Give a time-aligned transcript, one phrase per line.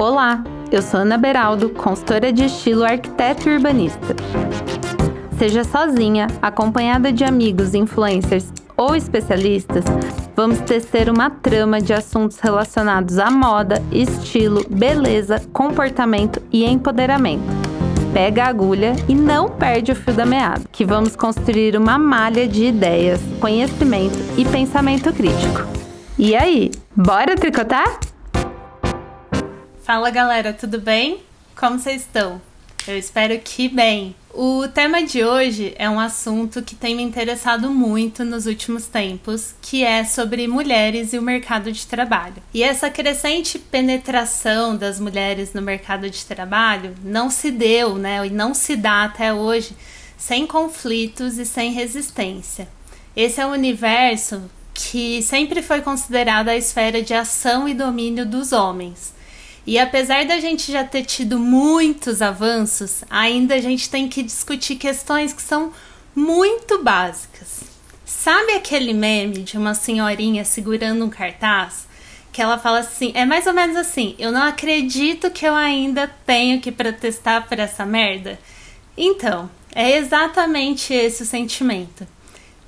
[0.00, 0.42] Olá,
[0.72, 4.16] eu sou Ana Beraldo, consultora de estilo arquiteto e urbanista.
[5.36, 9.84] Seja sozinha, acompanhada de amigos, influencers ou especialistas,
[10.34, 17.44] vamos tecer uma trama de assuntos relacionados à moda, estilo, beleza, comportamento e empoderamento.
[18.14, 22.48] Pega a agulha e não perde o fio da meada, que vamos construir uma malha
[22.48, 25.60] de ideias, conhecimento e pensamento crítico.
[26.18, 28.00] E aí, bora tricotar?
[29.92, 31.18] Fala galera, tudo bem?
[31.56, 32.40] Como vocês estão?
[32.86, 34.14] Eu espero que bem.
[34.32, 39.52] O tema de hoje é um assunto que tem me interessado muito nos últimos tempos,
[39.60, 42.36] que é sobre mulheres e o mercado de trabalho.
[42.54, 48.30] E essa crescente penetração das mulheres no mercado de trabalho não se deu, né, e
[48.30, 49.74] não se dá até hoje
[50.16, 52.68] sem conflitos e sem resistência.
[53.16, 58.52] Esse é um universo que sempre foi considerado a esfera de ação e domínio dos
[58.52, 59.18] homens.
[59.66, 64.76] E apesar da gente já ter tido muitos avanços, ainda a gente tem que discutir
[64.76, 65.72] questões que são
[66.14, 67.60] muito básicas.
[68.04, 71.88] Sabe aquele meme de uma senhorinha segurando um cartaz?
[72.32, 76.08] Que ela fala assim, é mais ou menos assim: eu não acredito que eu ainda
[76.24, 78.38] tenho que protestar por essa merda.
[78.96, 82.06] Então, é exatamente esse o sentimento.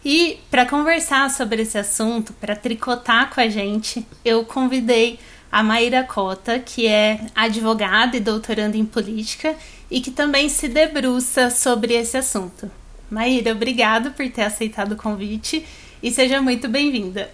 [0.05, 5.19] E para conversar sobre esse assunto, para tricotar com a gente, eu convidei
[5.53, 9.55] a Maíra Cota, que é advogada e doutoranda em política
[9.91, 12.71] e que também se debruça sobre esse assunto.
[13.11, 15.63] Maíra, obrigado por ter aceitado o convite
[16.03, 17.31] e seja muito bem-vinda.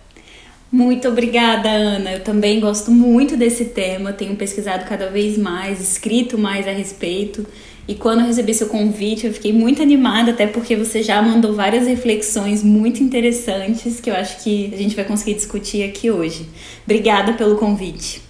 [0.71, 2.15] Muito obrigada, Ana.
[2.15, 7.47] Eu também gosto muito desse tema, tenho pesquisado cada vez mais, escrito mais a respeito.
[7.89, 11.55] E quando eu recebi seu convite, eu fiquei muito animada, até porque você já mandou
[11.55, 16.47] várias reflexões muito interessantes que eu acho que a gente vai conseguir discutir aqui hoje.
[16.85, 18.21] Obrigada pelo convite.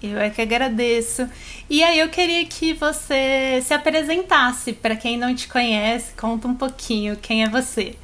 [0.00, 1.28] Eu é que agradeço.
[1.68, 6.54] E aí eu queria que você se apresentasse para quem não te conhece, conta um
[6.54, 7.94] pouquinho quem é você.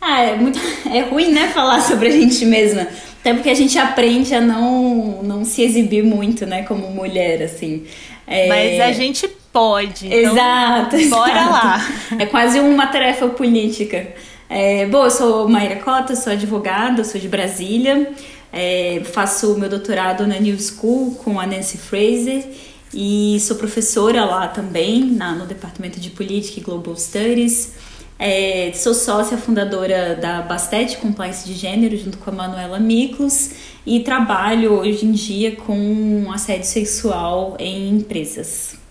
[0.00, 0.58] Ah, é muito
[0.92, 2.88] é ruim, né, falar sobre a gente mesma.
[3.20, 7.84] Até porque a gente aprende a não não se exibir muito, né, como mulher assim.
[8.26, 8.48] É...
[8.48, 10.06] Mas a gente pode.
[10.06, 11.08] Então exato.
[11.08, 11.50] Bora exato.
[11.50, 11.88] lá.
[12.18, 14.06] É quase uma tarefa política.
[14.50, 18.12] É, bom, eu sou Maíra Cota, sou advogada, sou de Brasília.
[18.52, 22.44] É, faço meu doutorado na New School com a Nancy Fraser
[22.92, 27.72] e sou professora lá também, na, no Departamento de Política e Global Studies.
[28.18, 33.50] É, sou sócia fundadora da Bastet Compliance de Gênero, junto com a Manuela Miklos,
[33.84, 38.85] e trabalho hoje em dia com assédio sexual em empresas.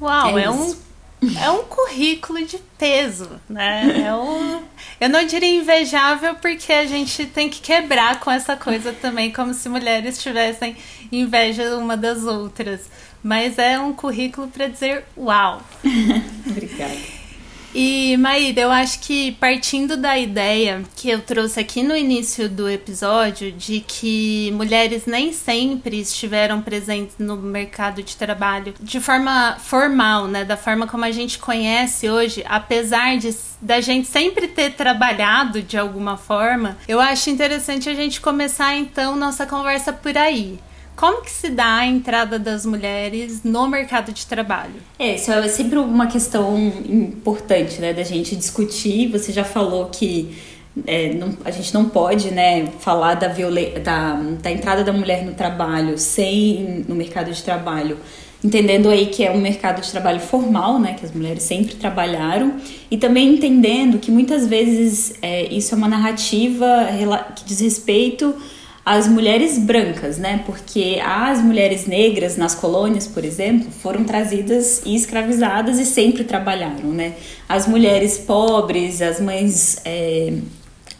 [0.00, 0.76] Uau, é, é um,
[1.42, 4.04] é um currículo de peso, né?
[4.06, 4.62] É um,
[5.00, 9.52] eu não diria invejável porque a gente tem que quebrar com essa coisa também, como
[9.52, 10.76] se mulheres tivessem
[11.10, 12.88] inveja uma das outras.
[13.22, 15.60] Mas é um currículo para dizer uau.
[16.46, 17.17] Obrigada.
[17.74, 22.68] E Maíra, eu acho que partindo da ideia que eu trouxe aqui no início do
[22.68, 30.26] episódio de que mulheres nem sempre estiveram presentes no mercado de trabalho de forma formal,
[30.26, 35.60] né, da forma como a gente conhece hoje, apesar de da gente sempre ter trabalhado
[35.60, 40.58] de alguma forma, eu acho interessante a gente começar então nossa conversa por aí.
[40.98, 44.74] Como que se dá a entrada das mulheres no mercado de trabalho?
[44.98, 49.08] É, isso é sempre uma questão importante, né, da gente discutir.
[49.12, 50.36] Você já falou que
[50.84, 55.34] é, não, a gente não pode, né, falar da, da, da entrada da mulher no
[55.34, 57.96] trabalho sem no mercado de trabalho
[58.42, 62.54] entendendo aí que é um mercado de trabalho formal, né, que as mulheres sempre trabalharam,
[62.88, 66.66] e também entendendo que muitas vezes é, isso é uma narrativa
[67.34, 68.32] que diz respeito
[68.88, 70.42] as mulheres brancas, né?
[70.46, 76.88] Porque as mulheres negras nas colônias, por exemplo, foram trazidas e escravizadas e sempre trabalharam,
[76.90, 77.12] né?
[77.46, 80.32] As mulheres pobres, as mães é,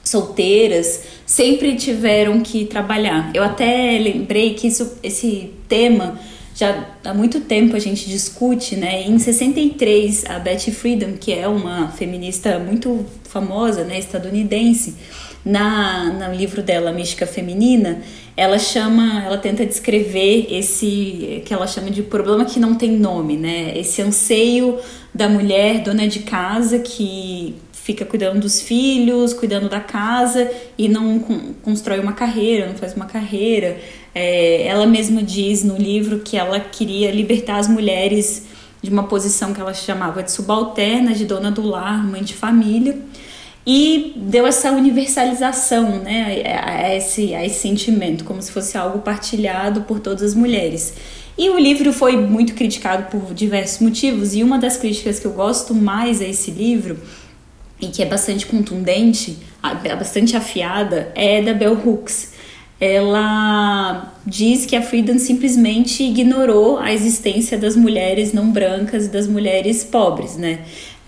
[0.04, 3.30] solteiras, sempre tiveram que trabalhar.
[3.32, 6.20] Eu até lembrei que isso, esse tema
[6.54, 9.02] já há muito tempo a gente discute, né?
[9.08, 14.94] Em 63, a Betty Friedan, que é uma feminista muito famosa, né, estadunidense,
[15.48, 18.02] na no livro dela Mística Feminina,
[18.36, 23.38] ela chama, ela tenta descrever esse que ela chama de problema que não tem nome,
[23.38, 23.72] né?
[23.74, 24.78] Esse anseio
[25.14, 31.18] da mulher dona de casa que fica cuidando dos filhos, cuidando da casa e não
[31.62, 33.78] constrói uma carreira, não faz uma carreira.
[34.14, 38.44] É, ela mesma diz no livro que ela queria libertar as mulheres
[38.82, 42.98] de uma posição que ela chamava de subalterna, de dona do lar, mãe de família
[43.70, 49.82] e deu essa universalização né, a, esse, a esse sentimento, como se fosse algo partilhado
[49.82, 50.94] por todas as mulheres.
[51.36, 55.32] E o livro foi muito criticado por diversos motivos, e uma das críticas que eu
[55.32, 56.98] gosto mais a esse livro,
[57.78, 59.36] e que é bastante contundente,
[59.98, 62.38] bastante afiada, é da Bell Hooks.
[62.80, 69.26] Ela diz que a Friedan simplesmente ignorou a existência das mulheres não brancas e das
[69.26, 70.60] mulheres pobres, né?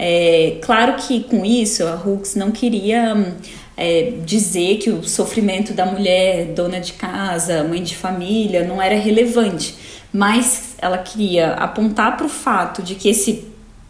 [0.02, 3.36] É, claro que com isso a Hooks não queria
[3.76, 8.94] é, dizer que o sofrimento da mulher dona de casa, mãe de família, não era
[8.94, 9.74] relevante,
[10.10, 13.44] mas ela queria apontar para o fato de que esse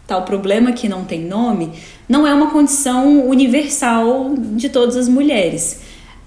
[0.04, 1.74] tal problema que não tem nome
[2.08, 5.80] não é uma condição universal de todas as mulheres.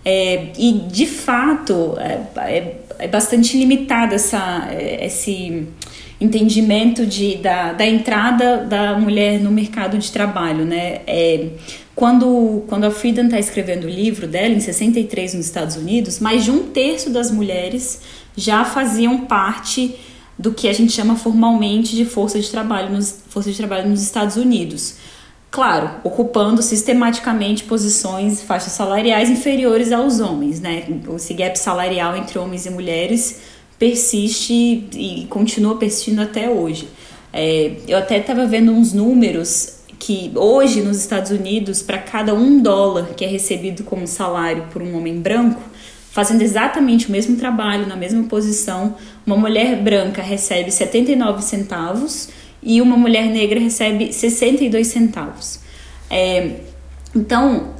[0.05, 4.65] É, e de fato é, é, é bastante limitado essa,
[5.01, 5.67] esse
[6.23, 10.65] entendimento de, da, da entrada da mulher no mercado de trabalho.
[10.65, 11.01] Né?
[11.05, 11.49] É,
[11.95, 16.43] quando, quando a Friedan está escrevendo o livro dela, em 63 nos Estados Unidos, mais
[16.43, 18.01] de um terço das mulheres
[18.35, 19.95] já faziam parte
[20.37, 24.01] do que a gente chama formalmente de força de trabalho nos, força de trabalho nos
[24.01, 24.95] Estados Unidos.
[25.51, 30.83] Claro, ocupando sistematicamente posições, faixas salariais inferiores aos homens, né?
[31.15, 33.39] Esse gap salarial entre homens e mulheres
[33.83, 36.87] persiste e continua persistindo até hoje.
[37.33, 42.61] É, eu até estava vendo uns números que hoje nos Estados Unidos, para cada um
[42.61, 45.61] dólar que é recebido como salário por um homem branco,
[46.11, 48.95] fazendo exatamente o mesmo trabalho, na mesma posição,
[49.25, 52.29] uma mulher branca recebe 79 centavos
[52.61, 55.59] e uma mulher negra recebe 62 centavos.
[56.09, 56.51] É,
[57.13, 57.73] então,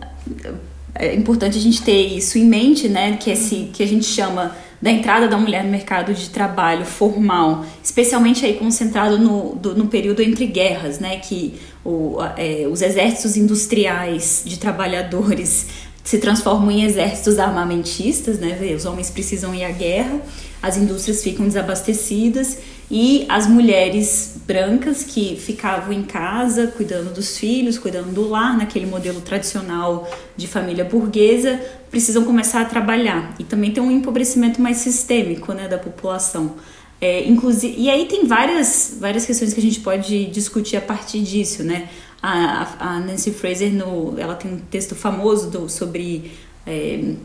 [0.96, 3.16] é importante a gente ter isso em mente, né?
[3.16, 4.54] Que, esse, que a gente chama
[4.84, 9.88] da entrada da mulher no mercado de trabalho formal, especialmente aí concentrado no, do, no
[9.88, 11.20] período entre guerras, né?
[11.20, 11.54] Que
[11.86, 15.68] o, é, os exércitos industriais de trabalhadores
[16.04, 18.60] se transformam em exércitos armamentistas, né?
[18.76, 20.20] Os homens precisam ir à guerra,
[20.62, 22.58] as indústrias ficam desabastecidas
[22.92, 28.86] e as mulheres brancas que ficavam em casa cuidando dos filhos, cuidando do lar, naquele
[28.86, 31.60] modelo tradicional de família burguesa,
[31.90, 33.36] precisam começar a trabalhar.
[33.40, 36.56] E também tem um empobrecimento mais sistêmico né, da população.
[37.00, 41.22] É, inclusive, e aí tem várias, várias questões que a gente pode discutir a partir
[41.22, 41.90] disso, né?
[42.22, 46.32] A, a Nancy Fraser, no, ela tem um texto famoso do, sobre
[46.66, 47.16] é,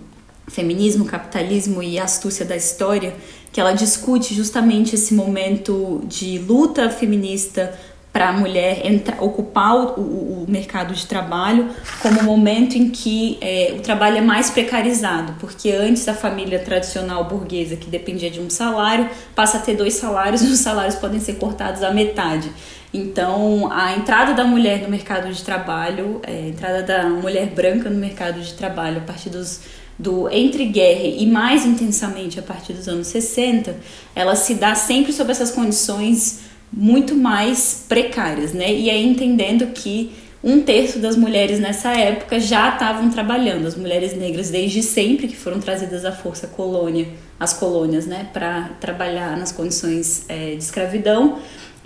[0.49, 3.15] feminismo, capitalismo e astúcia da história,
[3.53, 7.75] que ela discute justamente esse momento de luta feminista
[8.13, 11.69] para a mulher entra, ocupar o, o, o, mercado de trabalho
[12.01, 17.25] como momento em que é, o trabalho é mais precarizado, porque antes a família tradicional
[17.25, 21.21] burguesa que dependia de um salário passa a ter dois salários e os salários podem
[21.21, 22.51] ser cortados à metade.
[22.93, 27.91] Então, a entrada da mulher no mercado de trabalho, é, a entrada da mulher branca
[27.91, 29.61] no mercado de trabalho a partir dos
[29.99, 33.77] do entre guerra e mais intensamente a partir dos anos 60,
[34.15, 36.41] ela se dá sempre sob essas condições
[36.73, 38.73] muito mais precárias, né?
[38.73, 40.13] E aí entendendo que
[40.43, 45.37] um terço das mulheres nessa época já estavam trabalhando, as mulheres negras desde sempre que
[45.37, 47.09] foram trazidas à força colônia,
[47.41, 51.39] as colônias, né, para trabalhar nas condições é, de escravidão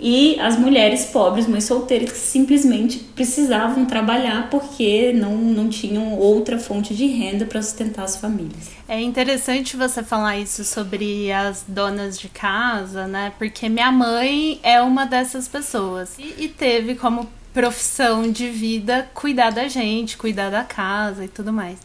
[0.05, 6.59] e as mulheres pobres, mães solteiras, que simplesmente precisavam trabalhar porque não, não tinham outra
[6.59, 8.71] fonte de renda para sustentar as famílias.
[8.85, 13.31] É interessante você falar isso sobre as donas de casa, né?
[13.37, 19.51] Porque minha mãe é uma dessas pessoas e, e teve como profissão de vida cuidar
[19.51, 21.79] da gente, cuidar da casa e tudo mais.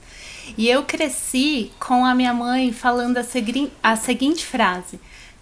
[0.56, 3.24] E eu cresci com a minha mãe falando a,
[3.82, 4.98] a seguinte frase: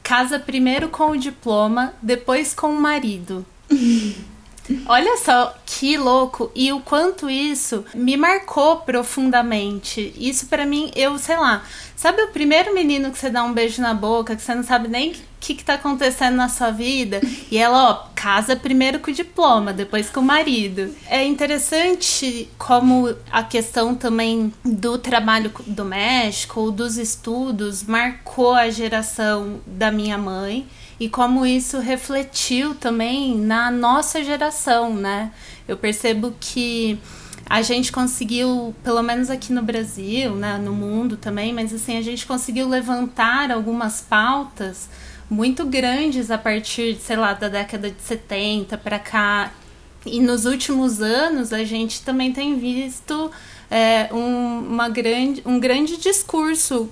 [0.07, 3.45] casa primeiro com o diploma, depois com o marido.
[4.87, 10.13] Olha só que louco e o quanto isso me marcou profundamente.
[10.17, 11.63] Isso para mim, eu sei lá.
[11.97, 14.87] Sabe o primeiro menino que você dá um beijo na boca, que você não sabe
[14.87, 17.21] nem o que, que tá acontecendo na sua vida?
[17.51, 20.95] E ela, ó, casa primeiro com o diploma, depois com o marido.
[21.09, 29.61] É interessante como a questão também do trabalho doméstico ou dos estudos marcou a geração
[29.67, 30.67] da minha mãe
[30.99, 35.33] e como isso refletiu também na nossa geração, né?
[35.69, 36.99] Eu percebo que
[37.49, 42.03] a gente conseguiu, pelo menos aqui no Brasil, né, no mundo também, mas assim, a
[42.03, 44.89] gente conseguiu levantar algumas pautas
[45.31, 49.53] muito grandes a partir, sei lá, da década de 70 para cá.
[50.05, 53.31] E nos últimos anos a gente também tem visto
[53.71, 56.91] é, um, uma grande, um grande discurso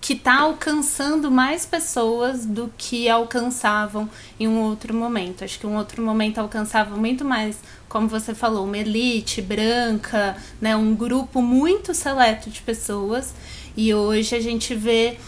[0.00, 5.44] que está alcançando mais pessoas do que alcançavam em um outro momento.
[5.44, 10.76] Acho que um outro momento alcançava muito mais, como você falou, uma elite branca, né,
[10.76, 13.34] um grupo muito seleto de pessoas.
[13.76, 15.18] E hoje a gente vê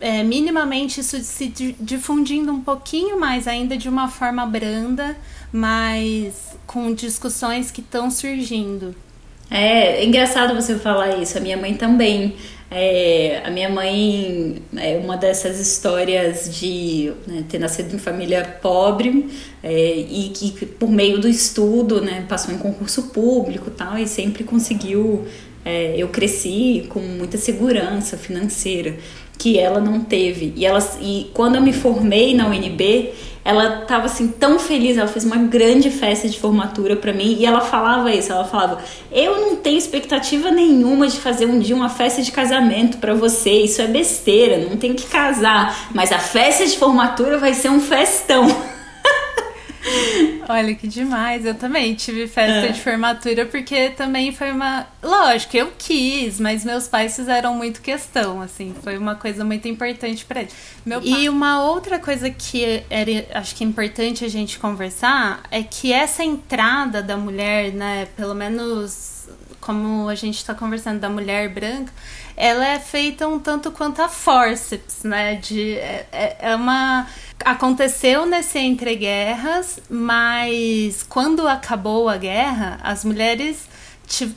[0.00, 5.16] é, minimamente isso se difundindo um pouquinho mais ainda de uma forma branda,
[5.52, 8.94] mas com discussões que estão surgindo.
[9.50, 11.38] É, é engraçado você falar isso.
[11.38, 12.36] A minha mãe também.
[12.76, 19.30] É, a minha mãe é uma dessas histórias de né, ter nascido em família pobre
[19.62, 24.42] é, e que por meio do estudo né, passou em concurso público tal e sempre
[24.42, 25.24] conseguiu
[25.64, 28.96] é, eu cresci com muita segurança financeira
[29.38, 30.52] que ela não teve.
[30.56, 30.66] E,
[31.00, 33.12] e quando eu me formei na UNB,
[33.44, 37.44] ela estava assim tão feliz, ela fez uma grande festa de formatura para mim e
[37.44, 38.78] ela falava isso, ela falava:
[39.12, 43.50] "Eu não tenho expectativa nenhuma de fazer um dia uma festa de casamento para você,
[43.50, 47.80] isso é besteira, não tem que casar, mas a festa de formatura vai ser um
[47.80, 48.46] festão".
[50.48, 51.44] Olha que demais.
[51.44, 52.72] Eu também tive festa é.
[52.72, 54.86] de formatura porque também foi uma.
[55.02, 58.74] Lógico, eu quis, mas meus pais fizeram muito questão, assim.
[58.82, 60.54] Foi uma coisa muito importante para eles.
[60.84, 61.10] Meu pai...
[61.10, 65.92] E uma outra coisa que era, acho que é importante a gente conversar é que
[65.92, 69.13] essa entrada da mulher, né, pelo menos
[69.64, 71.92] como a gente está conversando da mulher branca,
[72.36, 75.36] ela é feita um tanto quanto a forceps, né?
[75.36, 77.06] De, é, é, é uma
[77.44, 83.68] aconteceu nesse entreguerras, mas quando acabou a guerra, as mulheres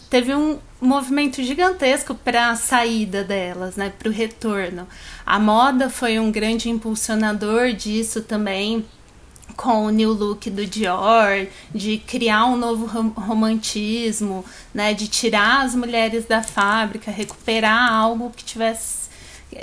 [0.09, 4.87] teve um movimento gigantesco para a saída delas, né, para o retorno.
[5.25, 8.85] A moda foi um grande impulsionador disso também,
[9.57, 12.85] com o new look do Dior, de criar um novo
[13.19, 19.07] romantismo, né, de tirar as mulheres da fábrica, recuperar algo que tivesse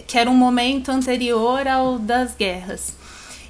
[0.06, 2.96] que era um momento anterior ao das guerras.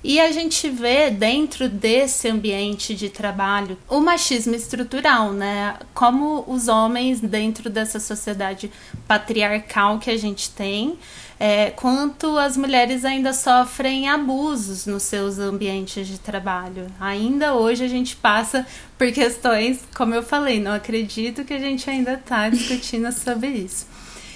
[0.04, 5.76] E a gente vê dentro desse ambiente de trabalho o machismo estrutural, né?
[5.94, 8.70] Como os homens dentro dessa sociedade
[9.08, 10.98] patriarcal que a gente tem,
[11.40, 16.86] é, quanto as mulheres ainda sofrem abusos nos seus ambientes de trabalho.
[17.00, 18.66] Ainda hoje a gente passa
[18.98, 23.86] por questões, como eu falei, não acredito que a gente ainda está discutindo sobre isso.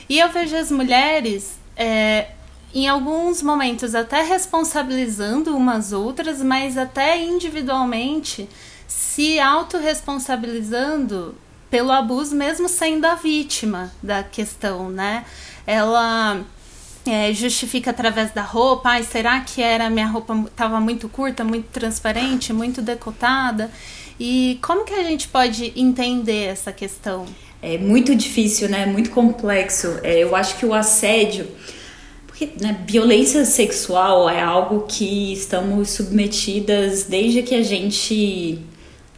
[0.09, 2.29] E eu vejo as mulheres é,
[2.75, 8.49] em alguns momentos até responsabilizando umas outras, mas até individualmente
[8.87, 11.35] se autorresponsabilizando
[11.71, 15.25] pelo abuso, mesmo sendo a vítima da questão, né?
[15.67, 16.43] Ela
[17.07, 21.67] é, justifica através da roupa, ai, será que era minha roupa estava muito curta, muito
[21.67, 23.71] transparente, muito decotada?
[24.19, 27.27] E como que a gente pode entender essa questão?
[27.63, 28.87] É muito difícil, né?
[28.87, 29.99] Muito complexo.
[30.03, 31.49] É, eu acho que o assédio
[32.39, 38.61] porque né, violência sexual é algo que estamos submetidas desde que a gente,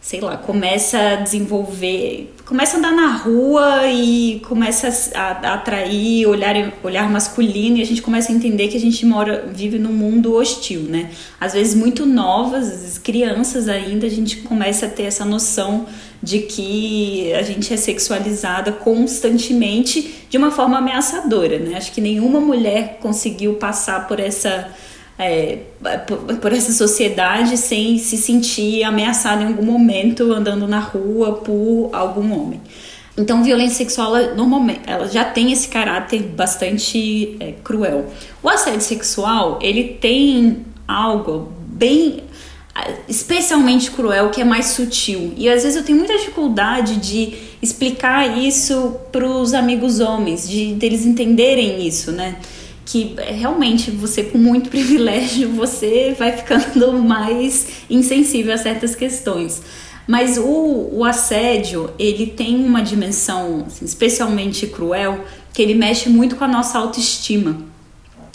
[0.00, 6.26] sei lá, começa a desenvolver, começa a andar na rua e começa a, a atrair
[6.26, 9.92] olhar, olhar masculino e a gente começa a entender que a gente mora, vive num
[9.92, 11.10] mundo hostil, né?
[11.38, 15.86] Às vezes muito novas, às vezes crianças ainda, a gente começa a ter essa noção
[16.22, 21.76] de que a gente é sexualizada constantemente de uma forma ameaçadora, né?
[21.76, 24.70] Acho que nenhuma mulher conseguiu passar por essa
[25.20, 25.58] é,
[26.40, 32.32] por, essa sociedade sem se sentir ameaçada em algum momento andando na rua por algum
[32.32, 32.60] homem.
[33.18, 38.06] Então, violência sexual, ela, normalmente, ela já tem esse caráter bastante é, cruel.
[38.42, 42.22] O assédio sexual, ele tem algo bem
[43.08, 45.34] especialmente cruel, que é mais sutil.
[45.36, 50.72] E às vezes eu tenho muita dificuldade de explicar isso para os amigos homens, de
[50.74, 52.36] deles entenderem isso, né?
[52.90, 59.62] Que é, realmente você com muito privilégio você vai ficando mais insensível a certas questões.
[60.06, 66.34] Mas o, o assédio, ele tem uma dimensão assim, especialmente cruel, que ele mexe muito
[66.34, 67.58] com a nossa autoestima.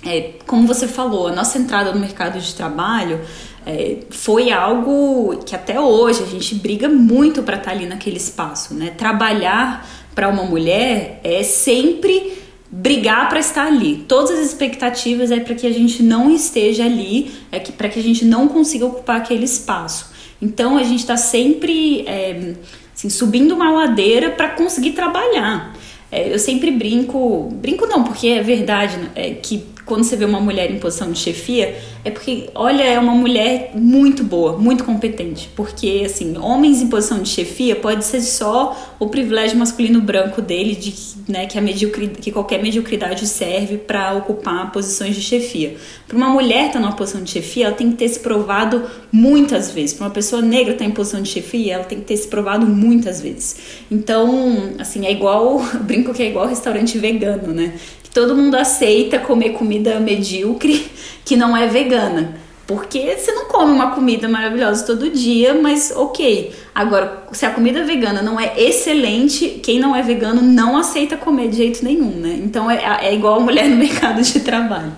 [0.06, 3.20] É, como você falou, a nossa entrada no mercado de trabalho
[3.66, 8.18] é, foi algo que até hoje a gente briga muito para estar tá ali naquele
[8.18, 8.92] espaço, né?
[8.96, 12.45] Trabalhar para uma mulher é sempre
[12.76, 14.04] brigar para estar ali.
[14.08, 18.00] Todas as expectativas é para que a gente não esteja ali, é que para que
[18.00, 20.12] a gente não consiga ocupar aquele espaço.
[20.42, 22.54] Então a gente está sempre é,
[22.94, 25.74] assim, subindo uma ladeira para conseguir trabalhar.
[26.12, 30.26] É, eu sempre brinco, brinco não, porque é verdade né, é, que quando você vê
[30.26, 34.84] uma mulher em posição de chefia, é porque, olha, é uma mulher muito boa, muito
[34.84, 35.50] competente.
[35.56, 40.76] Porque, assim, homens em posição de chefia pode ser só o privilégio masculino branco dele,
[40.76, 40.94] de
[41.28, 45.76] né, que, a mediocridade, que qualquer mediocridade serve para ocupar posições de chefia.
[46.08, 48.84] Para uma mulher estar tá numa posição de chefia, ela tem que ter se provado
[49.12, 49.94] muitas vezes.
[49.94, 52.28] Para uma pessoa negra estar tá em posição de chefia, ela tem que ter se
[52.28, 53.58] provado muitas vezes.
[53.92, 57.74] Então, assim, é igual, brinco que é igual restaurante vegano, né?
[58.16, 60.90] Todo mundo aceita comer comida medíocre
[61.26, 62.38] que não é vegana.
[62.66, 66.52] Porque você não come uma comida maravilhosa todo dia, mas ok.
[66.74, 71.50] Agora, se a comida vegana não é excelente, quem não é vegano não aceita comer
[71.50, 72.40] de jeito nenhum, né?
[72.42, 74.94] Então é, é igual a mulher no mercado de trabalho.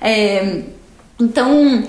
[0.00, 0.62] É,
[1.20, 1.84] então,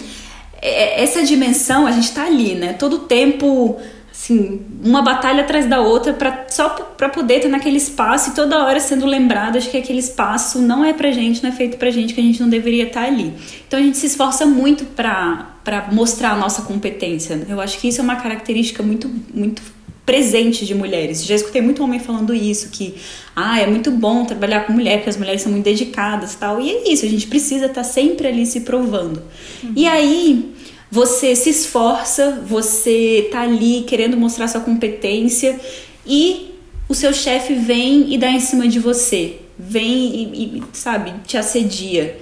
[0.59, 2.73] é, essa dimensão, a gente tá ali, né?
[2.73, 3.79] Todo tempo
[4.11, 8.63] assim, uma batalha atrás da outra para só para poder estar naquele espaço e toda
[8.63, 11.89] hora sendo lembrada de que aquele espaço não é pra gente, não é feito pra
[11.89, 13.33] gente, que a gente não deveria estar ali.
[13.67, 17.45] Então a gente se esforça muito para para mostrar a nossa competência.
[17.47, 19.61] Eu acho que isso é uma característica muito muito
[20.05, 21.23] presente de mulheres.
[21.23, 22.95] Já escutei muito homem falando isso, que
[23.35, 26.59] ah, é muito bom trabalhar com mulher, porque as mulheres são muito dedicadas, tal.
[26.59, 29.21] E é isso, a gente precisa estar sempre ali se provando.
[29.63, 29.73] Uhum.
[29.75, 30.53] E aí,
[30.91, 35.57] você se esforça, você tá ali querendo mostrar sua competência
[36.05, 36.53] e
[36.89, 41.37] o seu chefe vem e dá em cima de você, vem e, e, sabe, te
[41.37, 42.19] assedia.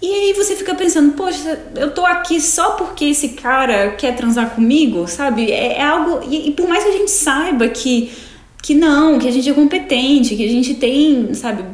[0.00, 4.50] E aí você fica pensando, poxa, eu tô aqui só porque esse cara quer transar
[4.50, 5.50] comigo, sabe?
[5.50, 6.20] É, é algo.
[6.30, 8.12] E, e, por mais que a gente saiba que,
[8.62, 11.64] que não, que a gente é competente, que a gente tem, sabe,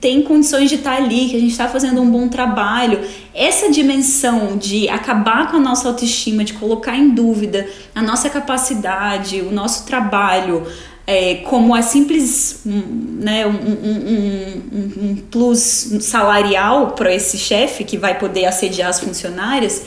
[0.00, 3.00] tem condições de estar ali, que a gente está fazendo um bom trabalho.
[3.34, 9.42] Essa dimensão de acabar com a nossa autoestima, de colocar em dúvida a nossa capacidade,
[9.42, 10.66] o nosso trabalho,
[11.06, 17.98] é, como a simples né, um, um, um, um plus salarial para esse chefe que
[17.98, 19.84] vai poder assediar as funcionárias,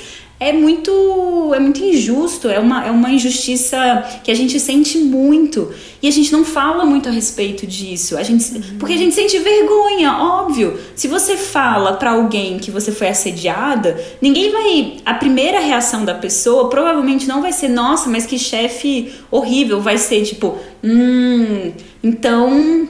[0.50, 0.92] é muito
[1.54, 3.78] é muito injusto, é uma, é uma injustiça
[4.24, 5.72] que a gente sente muito
[6.04, 8.18] e a gente não fala muito a respeito disso.
[8.18, 8.78] A gente, uhum.
[8.78, 10.78] Porque a gente sente vergonha, óbvio.
[10.96, 14.98] Se você fala para alguém que você foi assediada, ninguém vai.
[15.06, 19.80] A primeira reação da pessoa provavelmente não vai ser, nossa, mas que chefe horrível.
[19.80, 21.72] Vai ser tipo, hum,
[22.04, 22.90] então.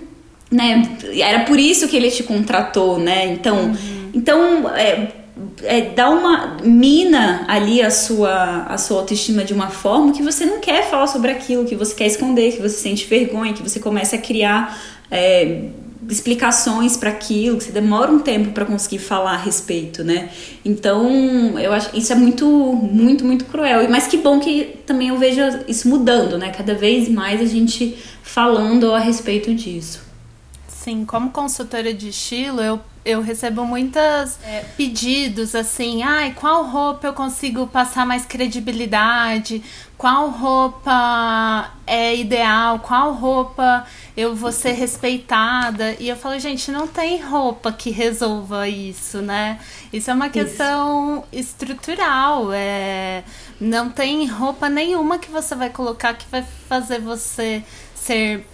[0.49, 3.25] Né, era por isso que ele te contratou, né?
[3.33, 4.11] Então, uhum.
[4.13, 5.22] então é,
[5.63, 10.45] é, dá uma mina ali a sua, a sua autoestima de uma forma que você
[10.45, 13.79] não quer falar sobre aquilo, que você quer esconder, que você sente vergonha, que você
[13.79, 14.79] começa a criar
[15.09, 15.69] é,
[16.07, 20.29] explicações para aquilo, que você demora um tempo para conseguir falar a respeito, né?
[20.63, 23.89] Então, eu acho isso é muito, muito, muito cruel.
[23.89, 26.51] Mas que bom que também eu vejo isso mudando, né?
[26.51, 30.01] Cada vez mais a gente falando a respeito disso.
[30.67, 37.07] Sim, como consultora de estilo, eu eu recebo muitos é, pedidos assim, ai, qual roupa
[37.07, 39.61] eu consigo passar mais credibilidade?
[39.97, 42.79] Qual roupa é ideal?
[42.79, 43.85] Qual roupa
[44.17, 45.95] eu vou ser respeitada?
[45.99, 49.59] E eu falo, gente, não tem roupa que resolva isso, né?
[49.91, 51.51] Isso é uma questão isso.
[51.51, 52.51] estrutural.
[52.51, 53.23] É...
[53.59, 57.63] Não tem roupa nenhuma que você vai colocar que vai fazer você
[57.95, 58.45] ser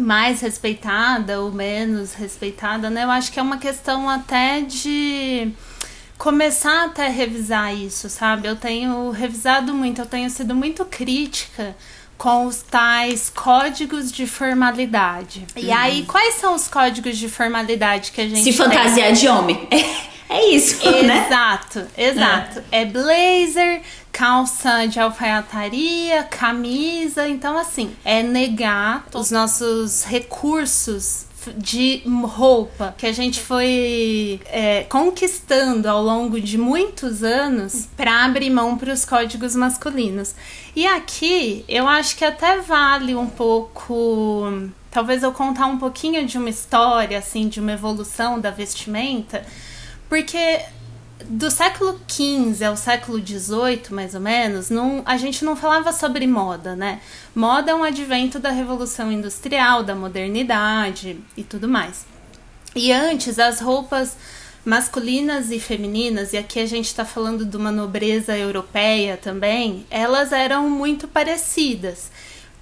[0.00, 3.04] mais respeitada ou menos respeitada, né?
[3.04, 5.52] Eu acho que é uma questão até de
[6.18, 8.46] começar até a revisar isso, sabe?
[8.46, 11.74] Eu tenho revisado muito, eu tenho sido muito crítica
[12.18, 15.46] com os tais códigos de formalidade.
[15.56, 15.62] Uhum.
[15.62, 19.14] E aí, quais são os códigos de formalidade que a gente Se fantasiar tem?
[19.14, 19.68] de homem.
[20.32, 21.26] É isso, exato, né?
[21.26, 22.62] Exato, exato.
[22.70, 22.82] É.
[22.82, 23.82] é blazer,
[24.12, 27.28] calça de alfaiataria, camisa.
[27.28, 35.88] Então, assim, é negar os nossos recursos de roupa que a gente foi é, conquistando
[35.88, 40.34] ao longo de muitos anos para abrir mão para os códigos masculinos.
[40.76, 46.36] E aqui eu acho que até vale um pouco, talvez eu contar um pouquinho de
[46.36, 49.44] uma história assim, de uma evolução da vestimenta,
[50.08, 50.60] porque
[51.30, 56.26] do século XV ao século XVIII, mais ou menos, não, a gente não falava sobre
[56.26, 57.00] moda, né?
[57.32, 62.04] Moda é um advento da Revolução Industrial, da modernidade e tudo mais.
[62.74, 64.16] E antes, as roupas
[64.64, 70.32] masculinas e femininas, e aqui a gente está falando de uma nobreza europeia também, elas
[70.32, 72.10] eram muito parecidas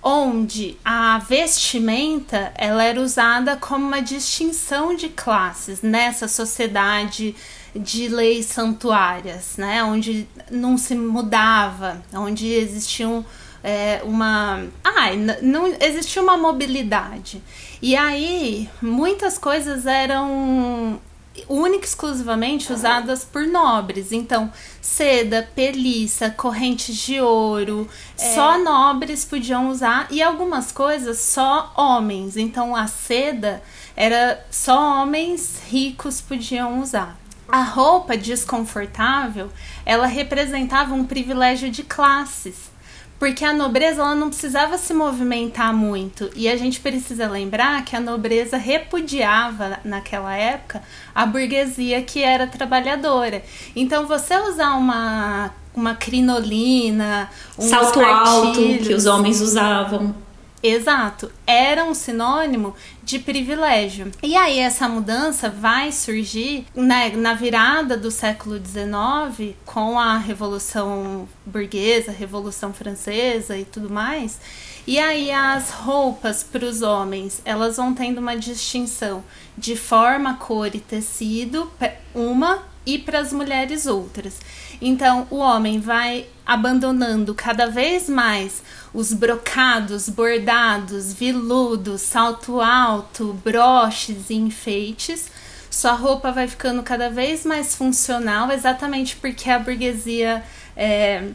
[0.03, 7.35] onde a vestimenta ela era usada como uma distinção de classes nessa sociedade
[7.79, 9.83] de leis santuárias, né?
[9.83, 13.25] Onde não se mudava, onde existiam
[13.63, 14.67] é, uma.
[14.85, 15.11] Ah,
[15.43, 17.43] não existia uma mobilidade.
[17.81, 21.01] E aí, muitas coisas eram
[21.49, 24.11] única e exclusivamente usadas por nobres.
[24.13, 27.89] Então, seda, peliça, correntes de ouro,
[28.19, 28.35] é.
[28.35, 32.37] só nobres podiam usar e algumas coisas só homens.
[32.37, 33.63] Então, a seda
[33.95, 37.17] era só homens ricos podiam usar.
[37.51, 39.51] A roupa desconfortável,
[39.87, 42.71] ela representava um privilégio de classes,
[43.19, 47.97] porque a nobreza ela não precisava se movimentar muito e a gente precisa lembrar que
[47.97, 50.83] a nobreza repudiava naquela época
[51.15, 53.43] a burguesia que era trabalhadora.
[53.75, 60.15] Então você usar uma uma crinolina, um salto alto que os homens usavam.
[60.63, 64.11] Exato, era um sinônimo de privilégio.
[64.23, 71.29] E aí essa mudança vai surgir né, na virada do século XIX, com a Revolução
[71.47, 74.41] Burguesa, Revolução Francesa e tudo mais.
[74.85, 79.23] E aí as roupas para os homens, elas vão tendo uma distinção
[79.57, 81.71] de forma, cor e tecido,
[82.15, 84.41] uma e para as mulheres outras.
[84.81, 94.31] Então, o homem vai abandonando cada vez mais os brocados, bordados, viludos, salto alto, broches
[94.31, 95.31] e enfeites.
[95.71, 100.43] Sua roupa vai ficando cada vez mais funcional, exatamente porque a burguesia
[100.75, 101.29] é,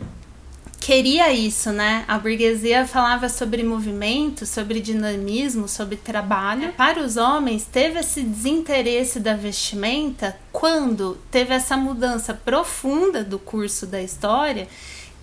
[0.83, 2.03] queria isso, né?
[2.09, 6.73] A burguesia falava sobre movimento, sobre dinamismo, sobre trabalho.
[6.73, 13.85] Para os homens, teve esse desinteresse da vestimenta quando teve essa mudança profunda do curso
[13.85, 14.67] da história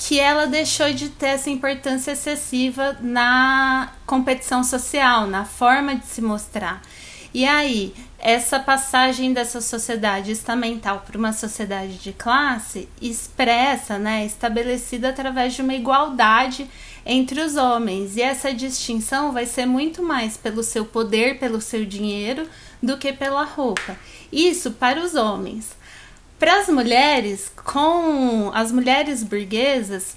[0.03, 6.23] que ela deixou de ter essa importância excessiva na competição social, na forma de se
[6.23, 6.81] mostrar.
[7.35, 15.11] E aí, essa passagem dessa sociedade estamental para uma sociedade de classe expressa, né, estabelecida
[15.11, 16.67] através de uma igualdade
[17.05, 18.17] entre os homens.
[18.17, 22.49] E essa distinção vai ser muito mais pelo seu poder, pelo seu dinheiro,
[22.83, 23.99] do que pela roupa.
[24.33, 25.79] Isso para os homens.
[26.41, 30.17] Para as mulheres, com as mulheres burguesas,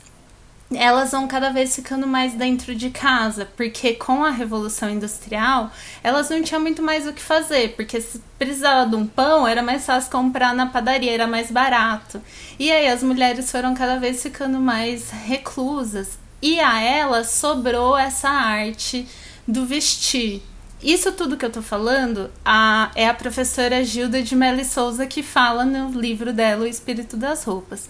[0.74, 5.70] elas vão cada vez ficando mais dentro de casa, porque com a Revolução Industrial,
[6.02, 9.62] elas não tinham muito mais o que fazer, porque se precisava de um pão, era
[9.62, 12.22] mais fácil comprar na padaria, era mais barato.
[12.58, 18.30] E aí as mulheres foram cada vez ficando mais reclusas, e a elas sobrou essa
[18.30, 19.06] arte
[19.46, 20.42] do vestir.
[20.84, 25.24] Isso tudo que eu tô falando a, é a professora Gilda de Melli Souza que
[25.24, 27.88] fala no livro dela, O Espírito das Roupas.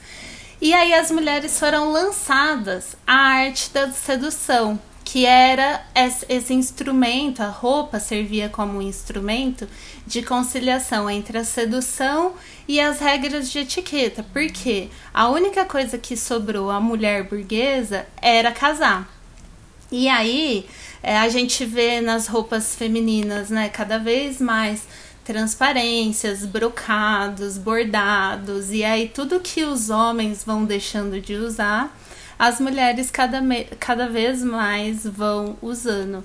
[0.61, 5.83] E aí as mulheres foram lançadas a arte da sedução, que era
[6.29, 9.67] esse instrumento, a roupa servia como um instrumento
[10.05, 12.33] de conciliação entre a sedução
[12.67, 18.51] e as regras de etiqueta, porque a única coisa que sobrou à mulher burguesa era
[18.51, 19.11] casar.
[19.91, 20.65] E aí
[21.03, 24.87] é, a gente vê nas roupas femininas, né, cada vez mais
[25.25, 31.93] transparências, brocados, bordados, e aí tudo que os homens vão deixando de usar,
[32.39, 33.41] as mulheres cada,
[33.79, 36.23] cada vez mais vão usando.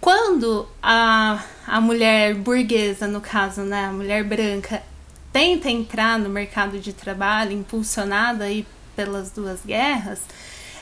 [0.00, 4.82] Quando a, a mulher burguesa, no caso, né, a mulher branca,
[5.32, 10.20] tenta entrar no mercado de trabalho, impulsionada aí pelas duas guerras,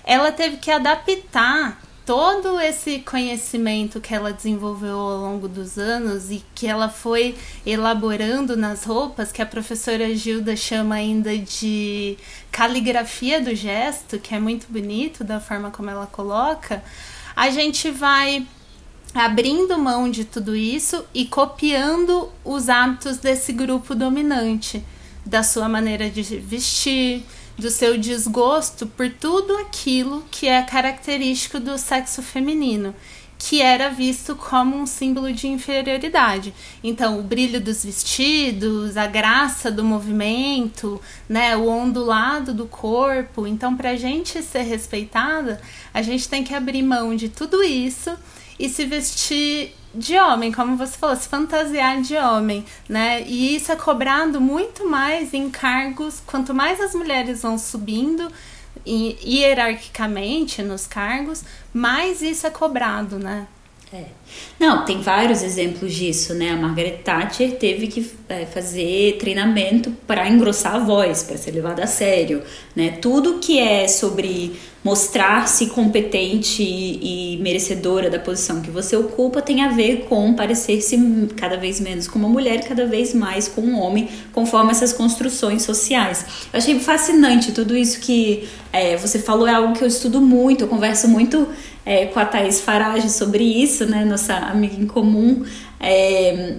[0.05, 6.41] ela teve que adaptar todo esse conhecimento que ela desenvolveu ao longo dos anos e
[6.55, 7.35] que ela foi
[7.67, 12.17] elaborando nas roupas, que a professora Gilda chama ainda de
[12.53, 16.81] caligrafia do gesto, que é muito bonito da forma como ela coloca,
[17.35, 18.47] a gente vai
[19.13, 24.85] abrindo mão de tudo isso e copiando os hábitos desse grupo dominante,
[25.25, 27.25] da sua maneira de vestir,
[27.59, 32.95] do seu desgosto por tudo aquilo que é característico do sexo feminino,
[33.39, 36.55] que era visto como um símbolo de inferioridade.
[36.83, 43.47] Então, o brilho dos vestidos, a graça do movimento, né, o ondulado do corpo.
[43.47, 45.61] Então, para a gente ser respeitada,
[45.93, 48.17] a gente tem que abrir mão de tudo isso
[48.59, 53.23] e se vestir de homem, como você falou, se fantasiar de homem, né?
[53.23, 58.31] E isso é cobrado muito mais em cargos, quanto mais as mulheres vão subindo
[58.87, 63.47] hierarquicamente nos cargos, mais isso é cobrado, né?
[63.93, 64.03] É.
[64.59, 66.51] Não, tem vários exemplos disso, né?
[66.51, 71.85] A Margaret Thatcher teve que é, fazer treinamento para engrossar a voz, para ser levada
[71.85, 72.43] a sério,
[72.75, 72.99] né?
[73.01, 79.69] Tudo que é sobre mostrar-se competente e, merecedora da posição que você ocupa tem a
[79.69, 80.97] ver com parecer-se
[81.37, 85.63] cada vez menos com uma mulher, cada vez mais com um homem, conforme essas construções
[85.63, 86.25] sociais.
[86.53, 90.63] Eu achei fascinante tudo isso que é, você falou, é algo que eu estudo muito,
[90.65, 91.49] eu converso muito
[91.87, 95.45] é, com a Thaís Farage sobre isso, né, nossa amiga em comum.
[95.79, 96.57] É,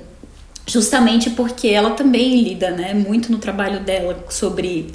[0.68, 4.92] justamente porque ela também lida né, muito no trabalho dela sobre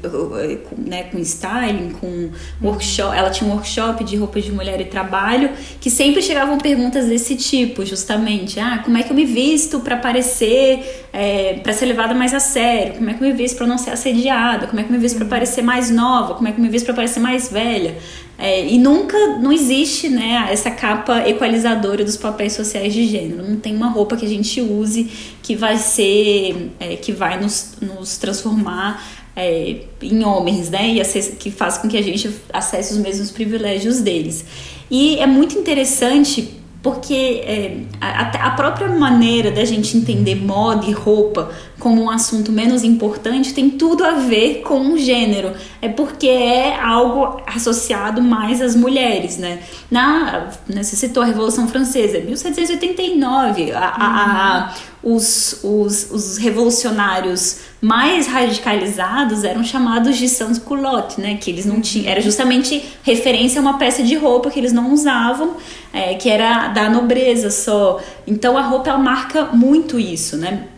[0.77, 2.31] né, com styling, com
[2.63, 3.17] workshop.
[3.17, 7.35] Ela tinha um workshop de roupas de mulher e trabalho que sempre chegavam perguntas desse
[7.37, 12.15] tipo, justamente, ah, como é que eu me visto para parecer é, para ser levada
[12.15, 12.95] mais a sério?
[12.95, 14.67] Como é que eu me visto para não ser assediada?
[14.67, 16.35] Como é que eu me visto para parecer mais nova?
[16.35, 17.97] Como é que eu me visto para parecer mais velha?
[18.39, 23.47] É, e nunca, não existe né, essa capa equalizadora dos papéis sociais de gênero.
[23.47, 25.09] Não tem uma roupa que a gente use
[25.43, 29.03] que vai ser, é, que vai nos, nos transformar
[29.35, 30.89] é, em homens, né?
[30.89, 31.01] E
[31.37, 34.45] que faz com que a gente acesse os mesmos privilégios deles.
[34.91, 40.93] E é muito interessante porque é, a, a, própria maneira da gente entender moda e
[40.93, 41.51] roupa
[41.83, 45.53] como um assunto menos importante tem tudo a ver com o gênero.
[45.81, 49.59] É porque é algo associado mais às mulheres, né?
[49.91, 58.29] Na, né, você citou a Revolução Francesa, 1789, a, a, os, os, os revolucionários mais
[58.29, 61.37] radicalizados eram chamados de sans culotte, né?
[61.37, 64.93] Que eles não tinham, era justamente referência a uma peça de roupa que eles não
[64.93, 65.57] usavam,
[65.93, 68.01] é, que era da nobreza só.
[68.25, 70.69] Então a roupa ela marca muito isso, né?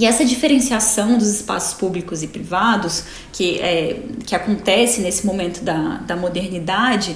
[0.00, 5.98] E essa diferenciação dos espaços públicos e privados que, é, que acontece nesse momento da,
[5.98, 7.14] da modernidade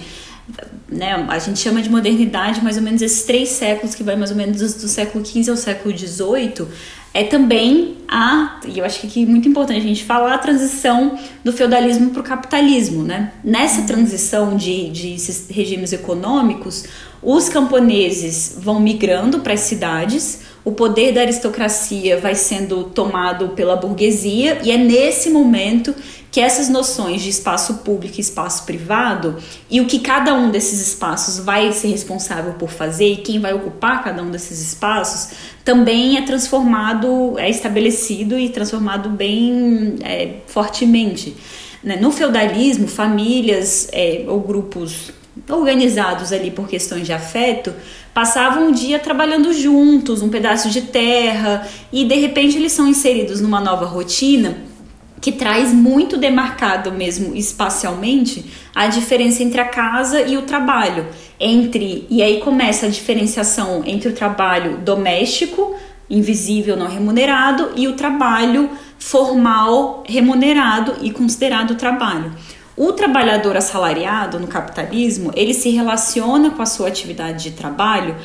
[0.87, 4.31] né, a gente chama de modernidade mais ou menos esses três séculos que vai mais
[4.31, 6.69] ou menos do, do século XV ao século XVIII
[7.15, 11.17] é também a, e eu acho que é muito importante a gente falar, a transição
[11.45, 13.05] do feudalismo para o capitalismo.
[13.05, 13.33] Né?
[13.43, 15.17] Nessa transição de, de
[15.49, 16.85] regimes econômicos,
[17.23, 23.77] os camponeses vão migrando para as cidades, o poder da aristocracia vai sendo tomado pela
[23.77, 25.95] burguesia, e é nesse momento
[26.35, 29.37] que essas noções de espaço público e espaço privado
[29.71, 33.55] e o que cada um desses espaços vai ser responsável por fazer e quem vai
[33.55, 35.29] ocupar cada um desses espaços
[35.65, 41.37] também é transformado, é estabelecido e transformado bem é, fortemente.
[41.85, 41.99] Né?
[42.01, 45.13] No feudalismo, famílias é, ou grupos
[45.49, 47.73] organizados ali por questões de afeto
[48.13, 53.41] passavam um dia trabalhando juntos, um pedaço de terra, e de repente eles são inseridos
[53.41, 54.74] numa nova rotina
[55.21, 61.07] que traz muito demarcado mesmo espacialmente a diferença entre a casa e o trabalho.
[61.39, 65.75] Entre e aí começa a diferenciação entre o trabalho doméstico,
[66.11, 72.33] invisível, não remunerado, e o trabalho formal, remunerado e considerado trabalho.
[72.77, 78.17] O trabalhador assalariado no capitalismo, ele se relaciona com a sua atividade de trabalho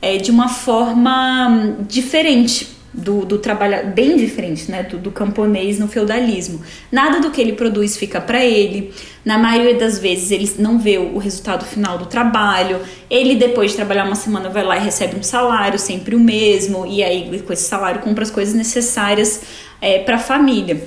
[0.00, 5.86] é, de uma forma diferente do, do trabalho bem diferente né, do, do, camponês no
[5.88, 6.60] feudalismo.
[6.90, 8.92] Nada do que ele produz fica para ele.
[9.24, 12.80] Na maioria das vezes ele não vê o resultado final do trabalho.
[13.10, 16.86] Ele depois de trabalhar uma semana vai lá e recebe um salário sempre o mesmo
[16.86, 19.42] e aí com esse salário compra as coisas necessárias
[19.80, 20.82] é, para a família.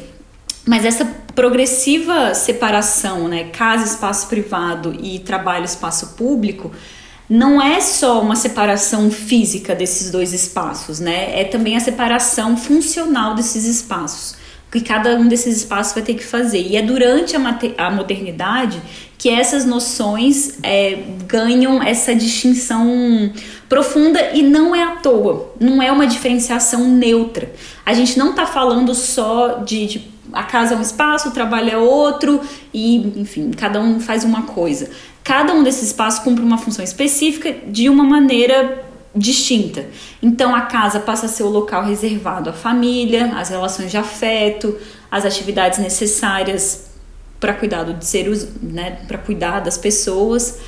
[0.66, 6.72] Mas essa progressiva separação, né, casa espaço privado e trabalho espaço público
[7.32, 11.40] não é só uma separação física desses dois espaços, né?
[11.40, 14.36] É também a separação funcional desses espaços,
[14.70, 16.60] que cada um desses espaços vai ter que fazer.
[16.60, 18.82] E é durante a, a modernidade
[19.18, 23.32] que essas noções é, ganham essa distinção
[23.70, 27.50] profunda e não é à toa, não é uma diferenciação neutra.
[27.86, 31.70] A gente não está falando só de, de a casa é um espaço, o trabalho
[31.70, 32.42] é outro
[32.74, 34.90] e, enfim, cada um faz uma coisa.
[35.24, 39.86] Cada um desses espaços cumpre uma função específica de uma maneira distinta.
[40.22, 44.78] Então a casa passa a ser o local reservado à família, às relações de afeto,
[45.12, 46.90] às atividades necessárias
[47.40, 50.60] para cuidado de seres, né, para cuidar das pessoas.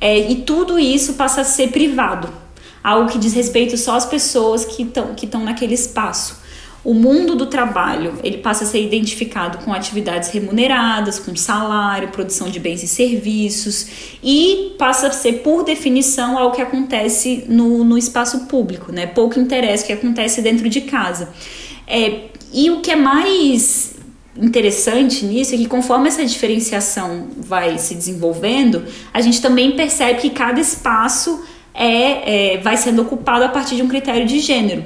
[0.00, 2.28] É, e tudo isso passa a ser privado,
[2.84, 6.45] algo que diz respeito só às pessoas que estão que naquele espaço
[6.86, 12.48] o mundo do trabalho ele passa a ser identificado com atividades remuneradas, com salário, produção
[12.48, 13.88] de bens e serviços
[14.22, 19.04] e passa a ser, por definição, algo que acontece no, no espaço público, né?
[19.04, 21.30] Pouco interessa o que acontece dentro de casa.
[21.88, 23.96] É, e o que é mais
[24.36, 30.30] interessante nisso é que conforme essa diferenciação vai se desenvolvendo, a gente também percebe que
[30.30, 31.44] cada espaço
[31.74, 34.84] é, é vai sendo ocupado a partir de um critério de gênero.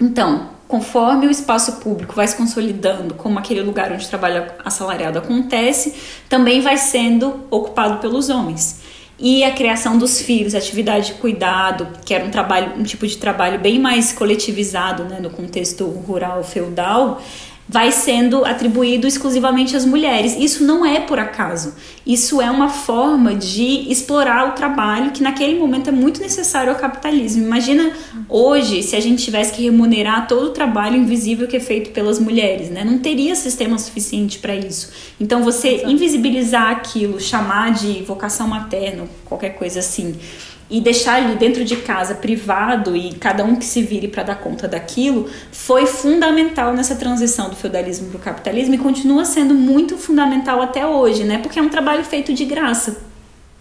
[0.00, 5.18] Então, conforme o espaço público vai se consolidando como aquele lugar onde o trabalho assalariado
[5.18, 5.94] acontece,
[6.28, 8.80] também vai sendo ocupado pelos homens.
[9.18, 13.06] E a criação dos filhos, a atividade de cuidado, que era um trabalho, um tipo
[13.06, 17.22] de trabalho bem mais coletivizado, né, no contexto rural feudal,
[17.68, 20.36] vai sendo atribuído exclusivamente às mulheres.
[20.38, 21.74] Isso não é por acaso.
[22.06, 26.78] Isso é uma forma de explorar o trabalho que naquele momento é muito necessário ao
[26.78, 27.42] capitalismo.
[27.42, 27.92] Imagina
[28.28, 32.20] hoje se a gente tivesse que remunerar todo o trabalho invisível que é feito pelas
[32.20, 32.84] mulheres, né?
[32.84, 34.92] Não teria sistema suficiente para isso.
[35.20, 35.90] Então você Exato.
[35.90, 40.14] invisibilizar aquilo, chamar de vocação materna, qualquer coisa assim,
[40.68, 44.36] e deixar ali dentro de casa privado e cada um que se vire para dar
[44.36, 49.96] conta daquilo foi fundamental nessa transição do feudalismo para o capitalismo e continua sendo muito
[49.96, 51.38] fundamental até hoje, né?
[51.38, 53.00] Porque é um trabalho feito de graça.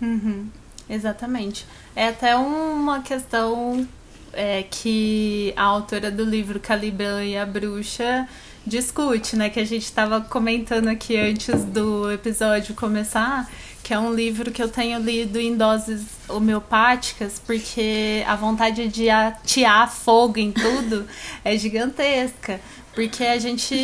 [0.02, 0.48] Uhum,
[0.90, 1.66] exatamente.
[1.96, 3.88] É até uma questão
[4.34, 8.28] é, que a autora do livro Caliban e a Bruxa
[8.66, 9.50] discute, né?
[9.50, 13.50] Que a gente estava comentando aqui antes do episódio começar,
[13.86, 19.12] que é um livro que eu tenho lido em doses homeopáticas, porque a vontade de
[19.12, 21.06] atear fogo em tudo
[21.44, 22.60] é gigantesca.
[22.96, 23.76] Porque a gente,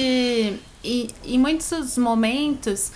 [0.83, 2.91] e, em muitos momentos,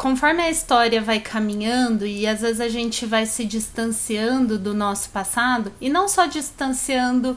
[0.00, 5.10] conforme a história vai caminhando e às vezes a gente vai se distanciando do nosso
[5.10, 7.36] passado, e não só distanciando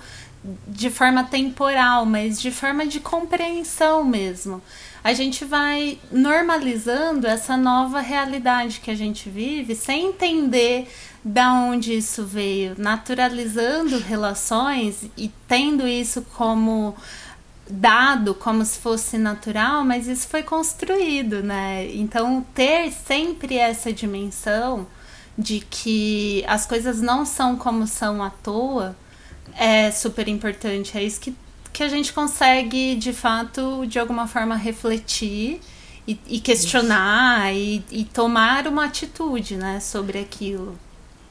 [0.66, 4.62] de forma temporal, mas de forma de compreensão mesmo.
[5.04, 10.88] A gente vai normalizando essa nova realidade que a gente vive sem entender
[11.22, 16.96] da onde isso veio, naturalizando relações e tendo isso como
[17.70, 21.90] dado como se fosse natural, mas isso foi construído, né?
[21.94, 24.86] Então ter sempre essa dimensão
[25.38, 28.96] de que as coisas não são como são à toa
[29.56, 30.98] é super importante.
[30.98, 31.36] É isso que,
[31.72, 35.60] que a gente consegue, de fato, de alguma forma refletir
[36.08, 40.78] e, e questionar e, e, tomar uma atitude né, sobre aquilo.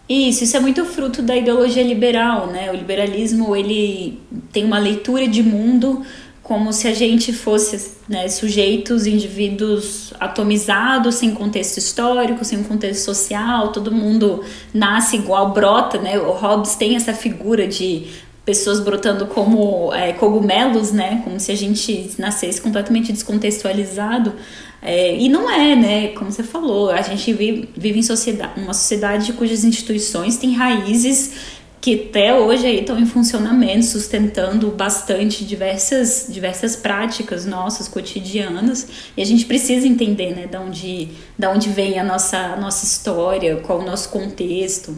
[0.08, 2.70] Isso, isso é muito fruto da ideologia liberal, né?
[2.70, 4.20] O liberalismo, ele
[4.52, 6.04] tem uma leitura de mundo
[6.42, 13.70] como se a gente fosse né, sujeitos, indivíduos atomizados, sem contexto histórico, sem contexto social,
[13.70, 16.18] todo mundo nasce igual, brota, né?
[16.18, 18.08] O Hobbes tem essa figura de
[18.44, 21.22] pessoas brotando como é, cogumelos, né?
[21.22, 24.34] Como se a gente nascesse completamente descontextualizado.
[24.83, 26.09] É, e não é, né?
[26.09, 31.62] Como você falou, a gente vive, vive em sociedade, uma sociedade cujas instituições têm raízes
[31.81, 38.87] que até hoje aí estão em funcionamento, sustentando bastante diversas, diversas práticas nossas cotidianas.
[39.16, 42.85] E a gente precisa entender, né, da onde, da onde vem a nossa, a nossa
[42.85, 44.97] história, qual o nosso contexto.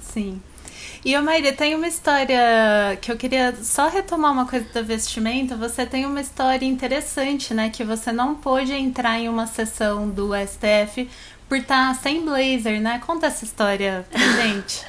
[0.00, 0.40] Sim.
[1.06, 5.54] E, ô Maíra, tem uma história que eu queria só retomar uma coisa da vestimenta.
[5.54, 7.70] Você tem uma história interessante, né?
[7.70, 11.08] Que você não pôde entrar em uma sessão do STF
[11.48, 13.00] por estar sem blazer, né?
[13.06, 14.84] Conta essa história pra gente.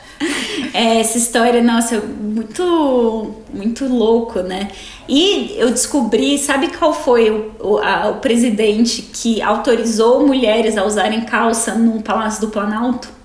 [0.74, 4.70] É, essa história, nossa, muito, muito louco, né?
[5.08, 10.84] E eu descobri, sabe qual foi o, o, a, o presidente que autorizou mulheres a
[10.84, 13.17] usarem calça no Palácio do Planalto?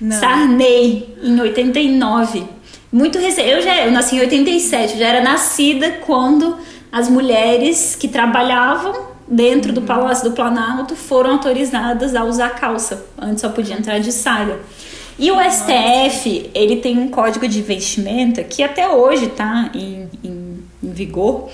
[0.00, 0.18] Não.
[0.18, 2.44] Sarney, em 89.
[2.92, 3.48] Muito recente.
[3.48, 6.56] Eu já eu nasci em 87, eu já era nascida quando
[6.90, 13.06] as mulheres que trabalhavam dentro do Palácio do Planalto foram autorizadas a usar calça.
[13.16, 14.58] Antes só podia entrar de saia.
[15.18, 20.64] E o STF, ele tem um código de vestimenta que até hoje está em, em,
[20.82, 21.50] em vigor,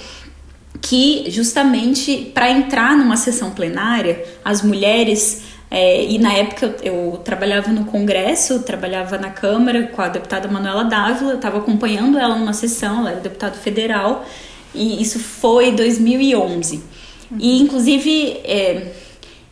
[0.81, 7.17] que justamente para entrar numa sessão plenária, as mulheres é, e na época eu, eu,
[7.19, 12.53] trabalhava no Congresso, trabalhava na Câmara com a deputada Manuela Dávila, estava acompanhando ela numa
[12.53, 14.25] sessão, ela era deputada federal,
[14.75, 16.83] e isso foi 2011.
[17.39, 18.93] E inclusive é,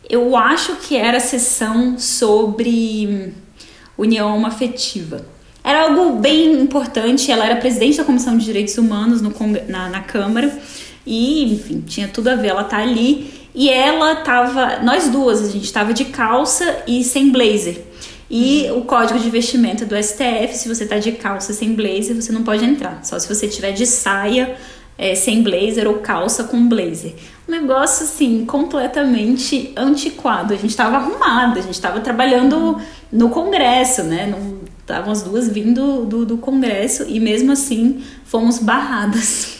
[0.09, 3.33] eu acho que era a sessão sobre
[3.97, 5.25] união afetiva.
[5.63, 9.33] Era algo bem importante, ela era presidente da Comissão de Direitos Humanos no,
[9.67, 10.57] na, na Câmara
[11.05, 15.49] e, enfim, tinha tudo a ver, ela tá ali e ela tava, nós duas, a
[15.49, 17.85] gente tava de calça e sem blazer.
[18.29, 22.33] E o código de vestimenta do STF, se você tá de calça sem blazer, você
[22.33, 22.99] não pode entrar.
[23.05, 24.57] Só se você tiver de saia
[24.97, 27.13] é, sem blazer ou calça com blazer.
[27.47, 30.53] Um negócio assim, completamente antiquado.
[30.53, 34.33] A gente estava arrumada, a gente estava trabalhando no Congresso, né?
[34.81, 39.54] Estavam as duas vindo do, do Congresso e mesmo assim fomos barradas.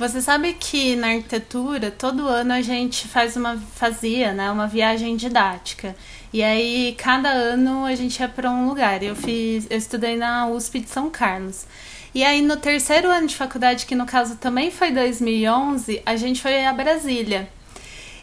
[0.00, 5.14] Você sabe que na arquitetura todo ano a gente faz uma fazia, né, uma viagem
[5.14, 5.94] didática.
[6.32, 9.02] E aí cada ano a gente ia para um lugar.
[9.02, 11.66] Eu fiz, eu estudei na USP de São Carlos.
[12.14, 16.40] E aí, no terceiro ano de faculdade, que no caso também foi 2011, a gente
[16.40, 17.46] foi a Brasília.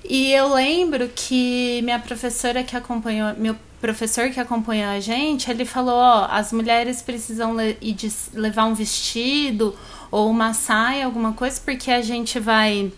[0.04, 5.64] E eu lembro que minha professora que acompanhou, meu professor que acompanhou a gente, ele
[5.64, 7.78] falou: ó, as mulheres precisam le
[8.34, 9.78] levar um vestido
[10.12, 12.92] ou uma saia, alguma coisa, porque a gente vai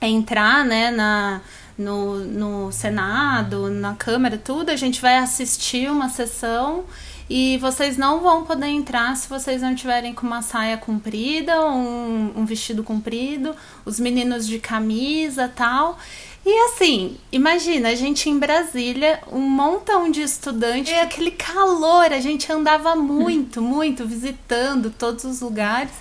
[0.00, 1.40] entrar, né, na,
[1.78, 6.84] no, no Senado, na Câmara, tudo, a gente vai assistir uma sessão
[7.30, 12.32] e vocês não vão poder entrar se vocês não tiverem com uma saia comprida, um,
[12.36, 13.54] um vestido comprido,
[13.84, 15.98] os meninos de camisa tal.
[16.44, 22.18] E assim, imagina, a gente em Brasília, um montão de estudantes, e aquele calor, a
[22.18, 25.92] gente andava muito, muito, visitando todos os lugares.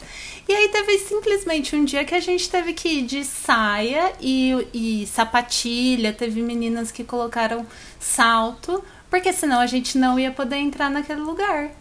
[0.52, 4.68] E aí teve simplesmente um dia que a gente teve que ir de saia e,
[4.74, 7.66] e sapatilha, teve meninas que colocaram
[7.98, 11.72] salto, porque senão a gente não ia poder entrar naquele lugar.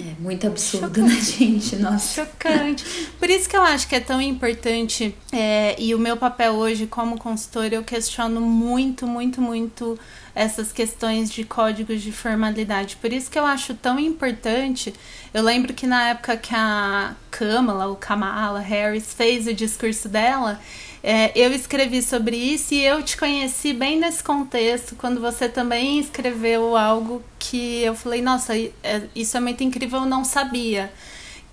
[0.00, 1.14] É muito absurdo, Chocante.
[1.14, 1.76] né, gente?
[1.76, 2.24] Nossa.
[2.24, 2.82] Chocante.
[3.18, 6.86] Por isso que eu acho que é tão importante, é, e o meu papel hoje
[6.86, 9.98] como consultora, eu questiono muito, muito, muito
[10.34, 12.96] essas questões de códigos de formalidade.
[12.96, 14.92] Por isso que eu acho tão importante.
[15.32, 20.60] Eu lembro que na época que a Kamala, ou Kamala Harris, fez o discurso dela,
[21.02, 26.00] é, eu escrevi sobre isso e eu te conheci bem nesse contexto, quando você também
[26.00, 30.90] escreveu algo que eu falei, nossa, é, isso é muito incrível, eu não sabia.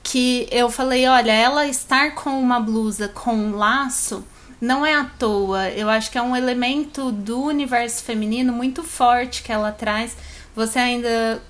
[0.02, 4.26] Que eu falei, olha, ela estar com uma blusa com um laço
[4.62, 5.70] não é à toa.
[5.70, 10.16] Eu acho que é um elemento do universo feminino muito forte que ela traz.
[10.56, 11.42] Você ainda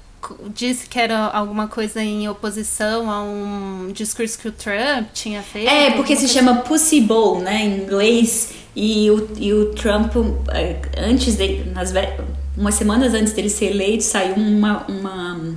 [0.54, 5.70] disse que era alguma coisa em oposição a um discurso que o Trump tinha feito.
[5.70, 10.14] É, porque se chama Pussy Bowl, né, em inglês, e o, e o Trump,
[10.52, 11.92] é, antes de, nas,
[12.56, 15.56] umas semanas antes dele ser eleito, saiu uma, uma,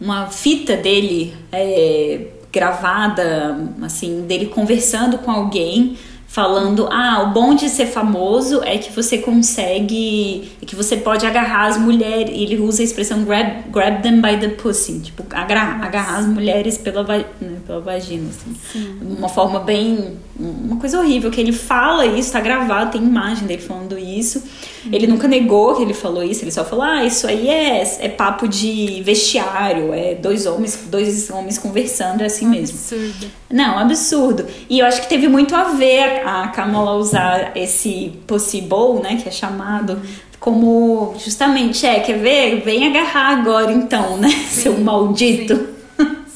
[0.00, 5.98] uma fita dele é, gravada, assim, dele conversando com alguém
[6.30, 11.66] falando: ah, o bom de ser famoso é que você consegue, que você pode agarrar
[11.66, 12.30] as mulheres.
[12.32, 16.78] Ele usa a expressão grab, grab them by the pussy, tipo, agarrar, agarrar as mulheres
[16.78, 17.26] pela, né,
[17.66, 18.56] pela vagina, assim.
[18.72, 18.98] Sim.
[19.18, 20.16] Uma forma bem.
[20.38, 24.42] Uma coisa horrível, que ele fala isso, tá gravado, tem imagem dele falando isso.
[24.90, 28.08] Ele nunca negou que ele falou isso, ele só falou: ah, isso aí é, é
[28.08, 32.78] papo de vestiário, é dois homens, dois homens conversando, é assim um mesmo.
[32.78, 33.30] Absurdo.
[33.50, 34.46] Não, absurdo.
[34.68, 39.28] E eu acho que teve muito a ver a Kamala usar esse possible, né, que
[39.28, 40.00] é chamado
[40.38, 42.62] como justamente é, quer ver?
[42.62, 45.54] Vem agarrar agora então, né, sim, seu maldito.
[45.54, 45.79] Sim.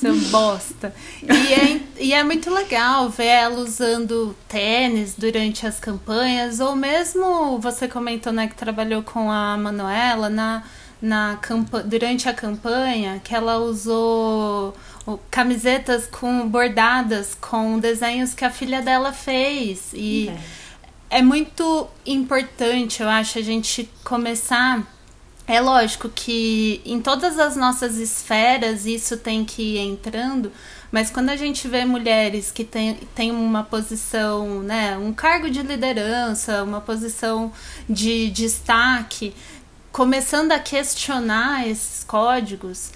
[0.05, 0.95] Seu bosta.
[1.23, 7.59] E é, e é muito legal ver ela usando tênis durante as campanhas, ou mesmo
[7.59, 10.63] você comentou, né, que trabalhou com a Manuela na,
[11.01, 11.39] na
[11.87, 14.75] durante a campanha, que ela usou
[15.31, 19.91] camisetas com bordadas com desenhos que a filha dela fez.
[19.95, 20.29] E
[21.11, 24.83] é, é muito importante, eu acho, a gente começar
[25.47, 30.51] é lógico que em todas as nossas esferas isso tem que ir entrando,
[30.91, 35.63] mas quando a gente vê mulheres que têm tem uma posição, né, um cargo de
[35.63, 37.53] liderança, uma posição
[37.89, 39.35] de destaque,
[39.93, 42.91] começando a questionar esses códigos,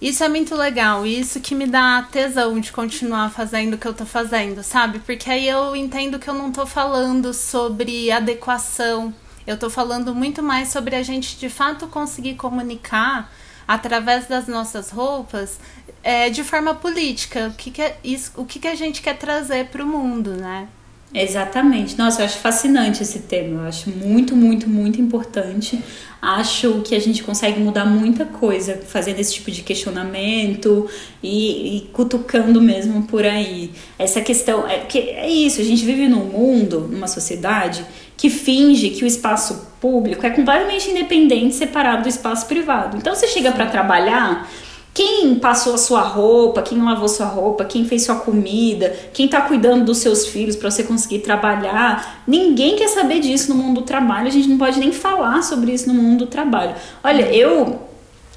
[0.00, 3.94] isso é muito legal, isso que me dá tesão de continuar fazendo o que eu
[3.94, 4.98] tô fazendo, sabe?
[4.98, 9.14] Porque aí eu entendo que eu não tô falando sobre adequação
[9.46, 13.32] eu estou falando muito mais sobre a gente de fato conseguir comunicar
[13.66, 15.58] através das nossas roupas
[16.02, 17.48] é, de forma política.
[17.48, 20.32] O que, que é isso, o que, que a gente quer trazer para o mundo,
[20.32, 20.68] né?
[21.14, 21.96] Exatamente.
[21.96, 23.62] Nossa, eu acho fascinante esse tema.
[23.62, 25.80] Eu acho muito, muito, muito importante.
[26.20, 30.88] Acho que a gente consegue mudar muita coisa fazendo esse tipo de questionamento
[31.22, 33.70] e, e cutucando mesmo por aí.
[33.98, 35.60] Essa questão é que é isso.
[35.60, 37.86] A gente vive num mundo, numa sociedade
[38.16, 42.96] que finge que o espaço público é completamente independente, separado do espaço privado.
[42.96, 44.48] Então você chega para trabalhar,
[44.94, 49.42] quem passou a sua roupa, quem lavou sua roupa, quem fez sua comida, quem está
[49.42, 53.86] cuidando dos seus filhos para você conseguir trabalhar, ninguém quer saber disso no mundo do
[53.86, 54.28] trabalho.
[54.28, 56.74] A gente não pode nem falar sobre isso no mundo do trabalho.
[57.04, 57.78] Olha, eu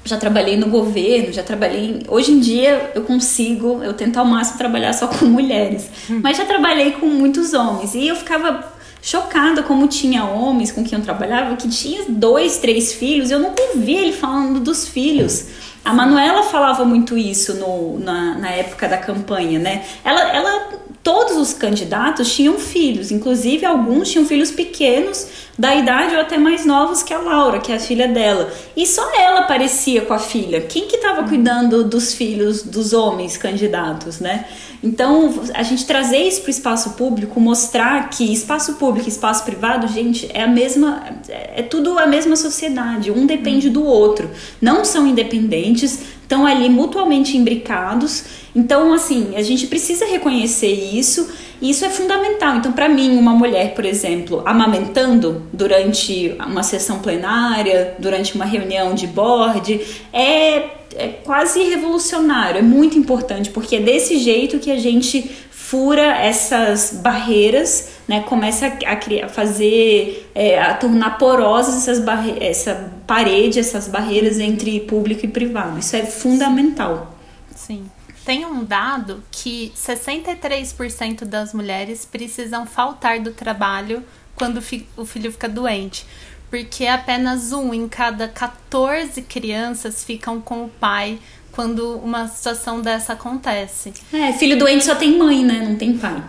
[0.04, 2.02] já trabalhei no governo, já trabalhei.
[2.06, 6.20] Hoje em dia eu consigo, eu tento ao máximo trabalhar só com mulheres, hum.
[6.22, 8.62] mas já trabalhei com muitos homens e eu ficava
[9.02, 13.30] chocada como tinha homens com quem eu trabalhava que tinha dois, três filhos.
[13.30, 15.46] Eu nunca ouvi ele falando dos filhos.
[15.84, 19.82] A Manuela falava muito isso no, na, na época da campanha, né?
[20.04, 20.68] Ela, ela,
[21.02, 25.26] todos os candidatos tinham filhos, inclusive alguns tinham filhos pequenos,
[25.58, 28.52] da idade ou até mais novos que a Laura, que é a filha dela.
[28.76, 30.60] E só ela parecia com a filha.
[30.60, 34.46] Quem que estava cuidando dos filhos dos homens candidatos, né?
[34.82, 39.44] Então, a gente trazer isso para o espaço público, mostrar que espaço público e espaço
[39.44, 44.30] privado, gente, é a mesma, é tudo a mesma sociedade, um depende do outro.
[44.60, 48.24] Não são independentes, estão ali mutuamente imbricados.
[48.56, 51.28] Então, assim, a gente precisa reconhecer isso
[51.60, 52.56] e isso é fundamental.
[52.56, 58.94] Então, para mim, uma mulher, por exemplo, amamentando durante uma sessão plenária, durante uma reunião
[58.94, 59.78] de board,
[60.10, 66.16] é é quase revolucionário, é muito importante, porque é desse jeito que a gente fura
[66.16, 68.22] essas barreiras, né?
[68.22, 74.80] Começa a, criar, fazer, é, a tornar porosas essas barre essa parede, essas barreiras entre
[74.80, 75.78] público e privado.
[75.78, 77.14] Isso é fundamental.
[77.54, 77.84] Sim.
[78.24, 84.02] Tem um dado que 63% das mulheres precisam faltar do trabalho
[84.34, 84.58] quando
[84.96, 86.04] o filho fica doente
[86.50, 91.18] porque apenas um em cada 14 crianças ficam com o pai
[91.52, 93.92] quando uma situação dessa acontece.
[94.12, 95.64] É, filho doente só tem mãe, né?
[95.68, 96.22] Não tem pai.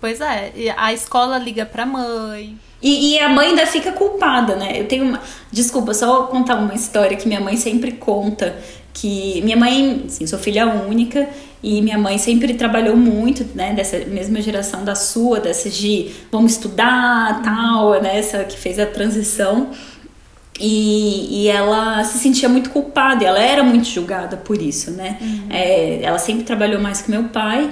[0.00, 2.58] Pois é, a escola liga pra mãe.
[2.82, 4.80] E, e, a mãe ainda fica culpada, né?
[4.80, 5.20] Eu tenho uma.
[5.52, 8.58] Desculpa, só contar uma história que minha mãe sempre conta.
[8.92, 11.28] Que minha mãe, assim, sou filha única
[11.62, 13.72] e minha mãe sempre trabalhou muito, né?
[13.72, 18.18] Dessa mesma geração da sua, dessa de vamos estudar, tal, né?
[18.18, 19.70] Essa que fez a transição.
[20.60, 25.18] E, e ela se sentia muito culpada, ela era muito julgada por isso, né?
[25.20, 25.46] Uhum.
[25.50, 27.70] É, ela sempre trabalhou mais que meu pai.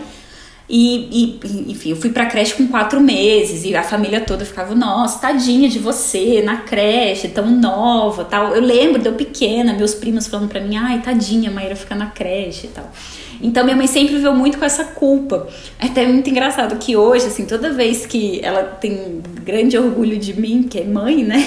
[0.73, 4.73] E, e, enfim, eu fui pra creche com quatro meses e a família toda ficava,
[4.73, 8.55] nossa, tadinha de você, na creche, tão nova tal.
[8.55, 12.07] Eu lembro de eu pequena, meus primos falando pra mim, ai, tadinha, Maíra fica na
[12.07, 12.89] creche e tal.
[13.43, 15.49] Então minha mãe sempre viveu muito com essa culpa.
[15.79, 20.39] É até muito engraçado que hoje, assim, toda vez que ela tem grande orgulho de
[20.39, 21.43] mim, que é mãe, né?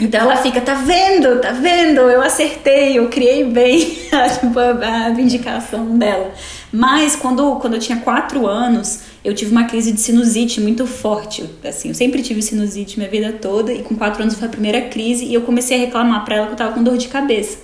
[0.00, 2.00] Então ela fica, tá vendo, tá vendo?
[2.02, 3.80] Eu acertei, eu criei bem
[4.40, 6.32] tipo, a, a vindicação dela.
[6.72, 11.44] Mas quando, quando eu tinha quatro anos, eu tive uma crise de sinusite muito forte.
[11.64, 14.80] Assim, eu sempre tive sinusite minha vida toda, e com quatro anos foi a primeira
[14.82, 17.58] crise, e eu comecei a reclamar para ela que eu tava com dor de cabeça.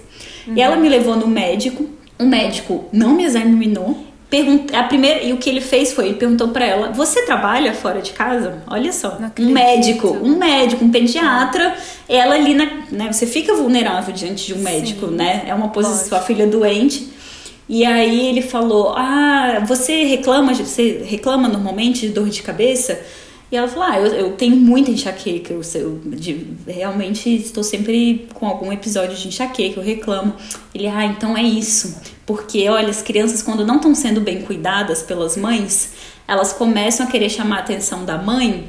[0.46, 0.54] Uhum.
[0.56, 1.88] E ela me levou no médico,
[2.18, 4.04] o médico não me examinou.
[4.28, 4.74] Pergunt...
[4.74, 5.22] A primeira...
[5.22, 8.62] E o que ele fez foi, ele perguntou para ela: Você trabalha fora de casa?
[8.66, 11.74] Olha só, um médico, um médico, um pediatra,
[12.08, 12.66] ela ali na.
[12.90, 15.44] Né, você fica vulnerável diante de um médico, Sim, né?
[15.46, 17.08] É uma posição, sua filha doente.
[17.68, 23.00] E aí ele falou: Ah, você reclama, você reclama normalmente de dor de cabeça?
[23.50, 28.28] E ela falou: Ah, eu, eu tenho muita enxaqueca, eu, eu de, realmente estou sempre
[28.34, 30.34] com algum episódio de enxaqueca, eu reclamo.
[30.74, 32.00] Ele, ah, então é isso.
[32.26, 35.94] Porque, olha, as crianças, quando não estão sendo bem cuidadas pelas mães,
[36.26, 38.66] elas começam a querer chamar a atenção da mãe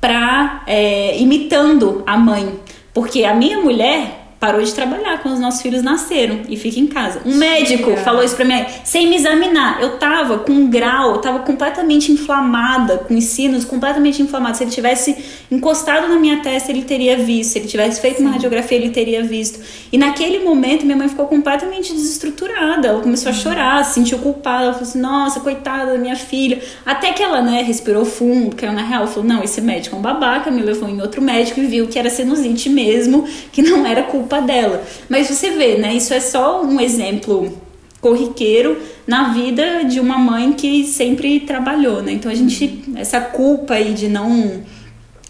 [0.00, 2.58] pra, é, imitando a mãe.
[2.92, 6.86] Porque a minha mulher, parou de trabalhar quando os nossos filhos nasceram e fica em
[6.86, 7.20] casa.
[7.26, 9.82] Um médico falou isso pra mim, sem me examinar.
[9.82, 14.58] Eu tava com um grau, eu tava completamente inflamada, com os sinos completamente inflamados.
[14.58, 15.16] Se ele tivesse
[15.50, 17.52] encostado na minha testa, ele teria visto.
[17.52, 18.24] Se ele tivesse feito Sim.
[18.24, 19.60] uma radiografia, ele teria visto.
[19.90, 22.86] E naquele momento, minha mãe ficou completamente desestruturada.
[22.86, 23.40] Ela começou a uhum.
[23.40, 24.64] chorar, se sentiu culpada.
[24.64, 26.60] Ela falou assim: nossa, coitada da minha filha.
[26.86, 29.06] Até que ela, né, respirou fundo, caiu na real.
[29.08, 30.48] Falou: não, esse médico é um babaca.
[30.48, 34.27] Me levou em outro médico e viu que era sinusite mesmo, que não era culpa
[34.28, 34.84] culpa dela.
[35.08, 35.94] Mas você vê, né?
[35.94, 37.58] Isso é só um exemplo
[38.00, 42.12] corriqueiro na vida de uma mãe que sempre trabalhou, né?
[42.12, 44.62] Então a gente essa culpa aí de não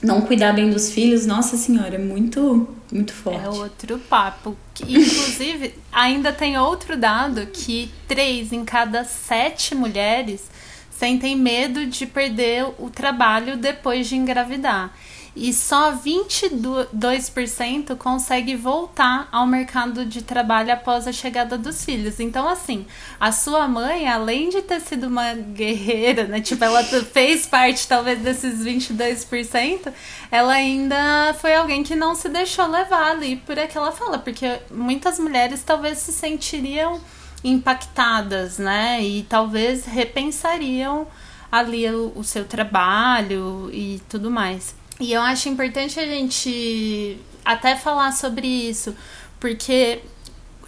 [0.02, 3.44] não cuidar bem dos filhos, nossa senhora, é muito muito forte.
[3.44, 4.56] É outro papo.
[4.80, 10.42] Inclusive, ainda tem outro dado que três em cada sete mulheres
[10.90, 14.92] sentem medo de perder o trabalho depois de engravidar
[15.38, 22.18] e só 22% consegue voltar ao mercado de trabalho após a chegada dos filhos.
[22.18, 22.84] Então, assim,
[23.20, 26.40] a sua mãe, além de ter sido uma guerreira, né?
[26.40, 29.92] Tipo, ela fez parte talvez desses 22%,
[30.28, 35.20] ela ainda foi alguém que não se deixou levar ali por aquela fala, porque muitas
[35.20, 37.00] mulheres talvez se sentiriam
[37.44, 39.00] impactadas, né?
[39.02, 41.06] E talvez repensariam
[41.50, 44.77] ali o, o seu trabalho e tudo mais.
[45.00, 48.94] E eu acho importante a gente até falar sobre isso,
[49.38, 50.00] porque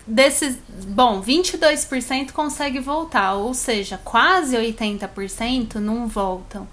[0.07, 0.59] desses,
[0.89, 6.66] bom, 22% consegue voltar, ou seja, quase 80% não voltam.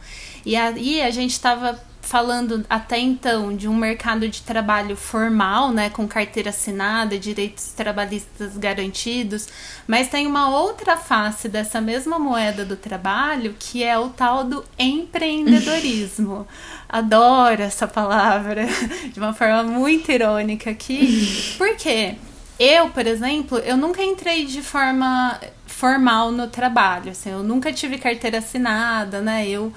[0.45, 5.89] E aí a gente estava falando até então de um mercado de trabalho formal, né,
[5.89, 9.49] com carteira assinada, direitos trabalhistas garantidos,
[9.85, 14.63] mas tem uma outra face dessa mesma moeda do trabalho, que é o tal do
[14.79, 16.47] empreendedorismo.
[16.87, 18.65] Adoro essa palavra
[19.11, 21.55] de uma forma muito irônica aqui.
[21.59, 22.15] Por quê?
[22.57, 27.99] Eu, por exemplo, eu nunca entrei de forma formal no trabalho, assim, eu nunca tive
[27.99, 29.47] carteira assinada, né?
[29.47, 29.71] Eu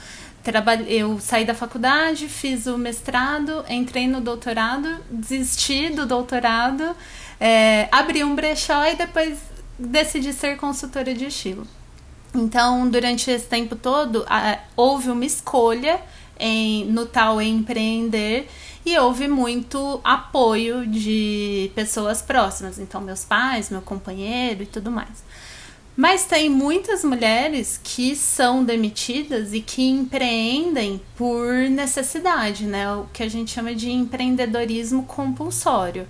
[0.88, 6.96] eu saí da faculdade, fiz o mestrado, entrei no doutorado, desisti do doutorado,
[7.38, 9.38] é, abri um brechó e depois
[9.78, 11.66] decidi ser consultora de estilo.
[12.34, 14.24] Então, durante esse tempo todo,
[14.76, 16.00] houve uma escolha
[16.38, 18.48] em, no tal empreender
[18.84, 25.22] e houve muito apoio de pessoas próximas, então meus pais, meu companheiro e tudo mais.
[26.00, 32.90] Mas tem muitas mulheres que são demitidas e que empreendem por necessidade, né?
[32.90, 36.08] O que a gente chama de empreendedorismo compulsório.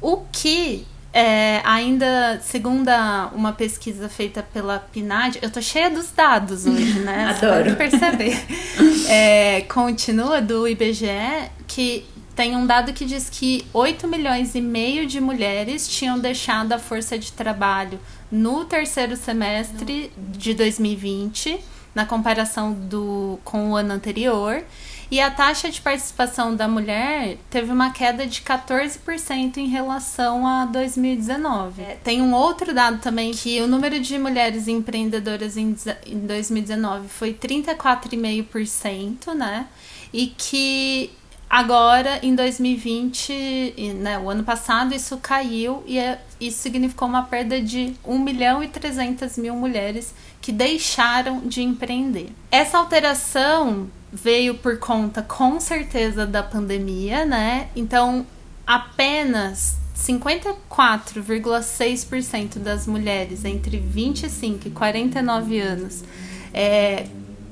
[0.00, 2.90] O que é, ainda, segundo
[3.32, 7.26] uma pesquisa feita pela PNAD, eu tô cheia dos dados hoje, né?
[7.38, 7.70] Adoro.
[7.70, 8.44] Você pode perceber.
[9.08, 12.04] é, continua do IBGE que
[12.34, 16.78] tem um dado que diz que 8 milhões e meio de mulheres tinham deixado a
[16.80, 18.00] força de trabalho
[18.32, 21.62] no terceiro semestre de 2020,
[21.94, 24.64] na comparação do, com o ano anterior.
[25.10, 30.64] E a taxa de participação da mulher teve uma queda de 14% em relação a
[30.64, 31.82] 2019.
[31.82, 35.76] É, tem um outro dado também que o número de mulheres empreendedoras em,
[36.06, 39.66] em 2019 foi 34,5%, né?
[40.10, 41.10] E que
[41.52, 47.58] Agora, em 2020, né, o ano passado, isso caiu e é, isso significou uma perda
[47.60, 52.30] de 1 milhão e 300 mil mulheres que deixaram de empreender.
[52.50, 57.68] Essa alteração veio por conta, com certeza, da pandemia, né?
[57.74, 58.26] Então,
[58.66, 66.04] apenas 54,6% das mulheres entre 25 e 49 anos
[66.52, 67.06] é,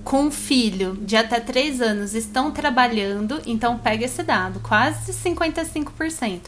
[0.04, 6.42] com filho de até 3 anos estão trabalhando, então pega esse dado, quase 55%.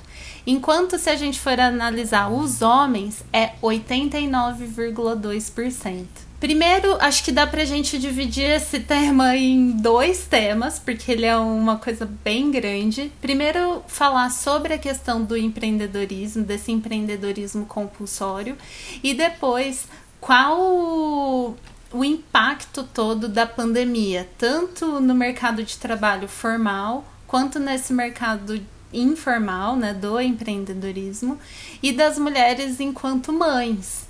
[0.46, 6.06] Enquanto se a gente for analisar os homens, é 89,2%.
[6.40, 11.36] Primeiro, acho que dá pra gente dividir esse tema em dois temas, porque ele é
[11.36, 13.12] uma coisa bem grande.
[13.20, 18.56] Primeiro, falar sobre a questão do empreendedorismo, desse empreendedorismo compulsório,
[19.04, 19.86] e depois
[20.20, 21.54] qual
[21.92, 28.60] o impacto todo da pandemia, tanto no mercado de trabalho formal quanto nesse mercado
[28.92, 31.38] informal, né, do empreendedorismo
[31.82, 34.06] e das mulheres enquanto mães.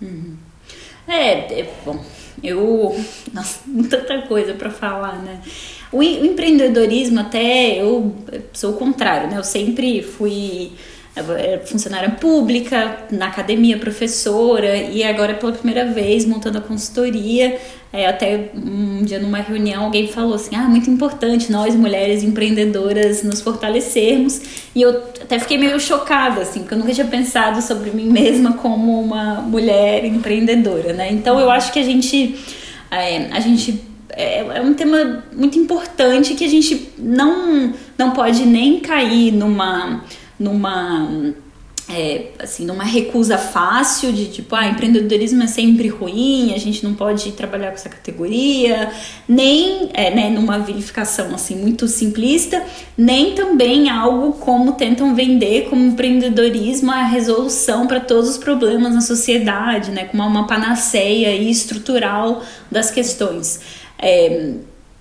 [0.00, 0.36] Uhum.
[1.08, 2.04] É, é, bom,
[2.42, 2.96] eu.
[3.32, 5.40] Nossa, tanta coisa para falar, né?
[5.92, 8.14] O, o, empreendedorismo, até eu
[8.52, 9.38] sou o contrário, né?
[9.38, 10.72] Eu sempre fui
[11.64, 17.58] funcionária pública, na academia, professora, e agora pela primeira vez montando a consultoria.
[17.92, 23.22] É, até um dia numa reunião alguém falou assim: ah, muito importante nós mulheres empreendedoras
[23.22, 24.40] nos fortalecermos.
[24.74, 24.90] E eu
[25.22, 29.40] até fiquei meio chocada, assim, porque eu nunca tinha pensado sobre mim mesma como uma
[29.40, 31.10] mulher empreendedora, né?
[31.10, 32.38] Então eu acho que a gente.
[32.90, 38.44] É, a gente é, é um tema muito importante que a gente não, não pode
[38.44, 40.02] nem cair numa
[40.38, 41.34] numa
[41.88, 46.94] é, assim, numa recusa fácil de tipo, ah, empreendedorismo é sempre ruim, a gente não
[46.94, 48.90] pode trabalhar com essa categoria,
[49.28, 52.60] nem é, né, numa vilificação assim muito simplista,
[52.98, 59.00] nem também algo como tentam vender como empreendedorismo a resolução para todos os problemas na
[59.00, 63.60] sociedade, né, como uma panaceia estrutural das questões.
[63.96, 64.54] É,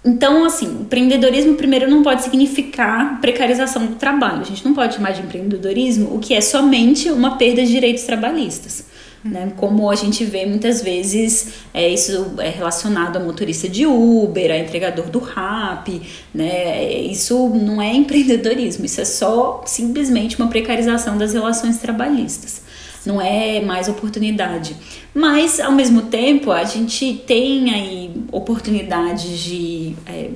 [0.06, 4.42] então, assim, empreendedorismo primeiro não pode significar precarização do trabalho.
[4.42, 8.04] A gente não pode chamar de empreendedorismo o que é somente uma perda de direitos
[8.04, 8.86] trabalhistas.
[9.24, 9.52] Né?
[9.58, 14.58] Como a gente vê muitas vezes, é, isso é relacionado a motorista de Uber, a
[14.60, 16.00] entregador do Rap,
[16.32, 17.02] né?
[17.02, 22.65] Isso não é empreendedorismo, isso é só simplesmente uma precarização das relações trabalhistas
[23.06, 24.76] não é mais oportunidade.
[25.14, 29.96] Mas, ao mesmo tempo, a gente tem aí oportunidades de.
[30.06, 30.30] É,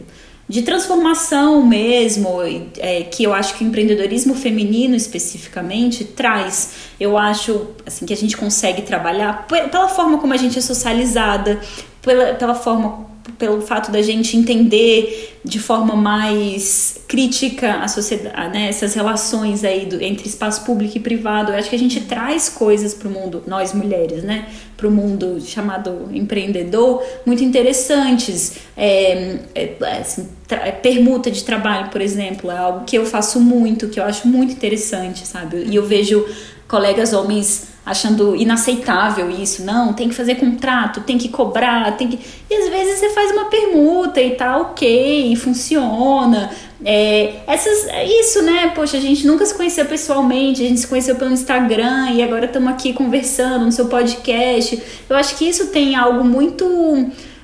[0.48, 2.40] de transformação mesmo,
[2.80, 6.72] é, que eu acho que o empreendedorismo feminino especificamente traz.
[7.00, 11.62] Eu acho assim que a gente consegue trabalhar pela forma como a gente é socializada,
[12.02, 18.68] pela, pela forma pelo fato da gente entender de forma mais crítica a sociedade, né,
[18.68, 21.52] essas relações aí do, entre espaço público e privado.
[21.52, 24.92] Eu acho que a gente traz coisas para o mundo, nós mulheres, né, para o
[24.92, 28.58] mundo chamado empreendedor, muito interessantes.
[28.76, 33.88] É, é, assim, é, permuta de trabalho, por exemplo, é algo que eu faço muito,
[33.88, 35.66] que eu acho muito interessante, sabe?
[35.70, 36.26] E eu vejo
[36.68, 42.20] colegas homens achando inaceitável isso, não, tem que fazer contrato, tem que cobrar, tem que.
[42.50, 46.52] E às vezes você faz uma permuta e tá ok, funciona.
[46.86, 48.72] É, essas, é isso, né?
[48.74, 52.46] Poxa, a gente nunca se conheceu pessoalmente, a gente se conheceu pelo Instagram e agora
[52.46, 54.82] estamos aqui conversando no seu podcast.
[55.10, 56.66] Eu acho que isso tem algo muito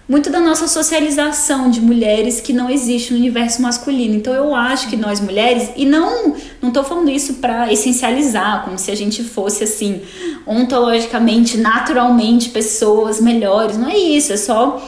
[0.08, 4.16] muito da nossa socialização de mulheres que não existe no universo masculino.
[4.16, 8.78] Então eu acho que nós mulheres, e não não tô falando isso para essencializar, como
[8.78, 10.02] se a gente fosse assim,
[10.46, 13.78] ontologicamente, naturalmente pessoas melhores.
[13.78, 14.80] Não é isso, é só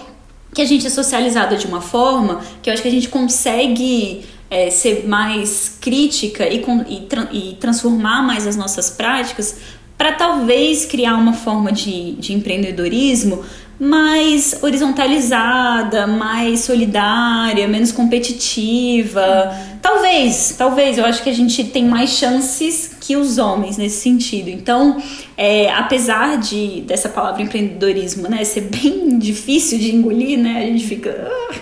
[0.54, 4.24] que a gente é socializada de uma forma que eu acho que a gente consegue
[4.50, 9.58] é, ser mais crítica e, e, e transformar mais as nossas práticas
[9.98, 13.44] para talvez criar uma forma de, de empreendedorismo
[13.80, 19.56] mais horizontalizada, mais solidária, menos competitiva.
[19.82, 24.50] Talvez, talvez, eu acho que a gente tem mais chances que os homens nesse sentido.
[24.50, 25.02] Então,
[25.38, 30.86] é, apesar de dessa palavra empreendedorismo, né, ser bem difícil de engolir, né, a gente
[30.86, 31.56] fica, ah",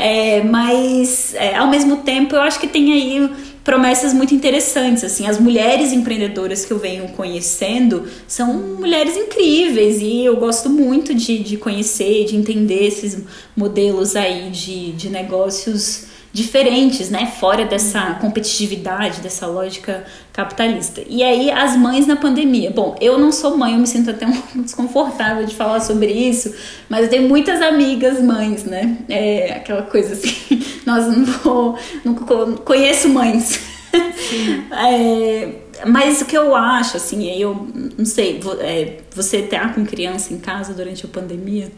[0.00, 3.30] é, mas é, ao mesmo tempo eu acho que tem aí
[3.64, 5.04] promessas muito interessantes.
[5.04, 11.14] Assim, as mulheres empreendedoras que eu venho conhecendo são mulheres incríveis e eu gosto muito
[11.14, 13.22] de, de conhecer, de entender esses
[13.56, 17.26] modelos aí de, de negócios diferentes, né?
[17.26, 21.02] Fora dessa competitividade, dessa lógica capitalista.
[21.08, 22.70] E aí, as mães na pandemia.
[22.70, 26.12] Bom, eu não sou mãe, eu me sinto até um pouco desconfortável de falar sobre
[26.12, 26.54] isso,
[26.88, 28.98] mas eu tenho muitas amigas mães, né?
[29.08, 31.78] É aquela coisa assim, nós não vou.
[32.04, 33.60] Não conheço mães.
[34.70, 35.52] é,
[35.86, 37.68] mas o que eu acho, assim, eu
[37.98, 41.72] não sei, é, você tá com criança em casa durante a pandemia?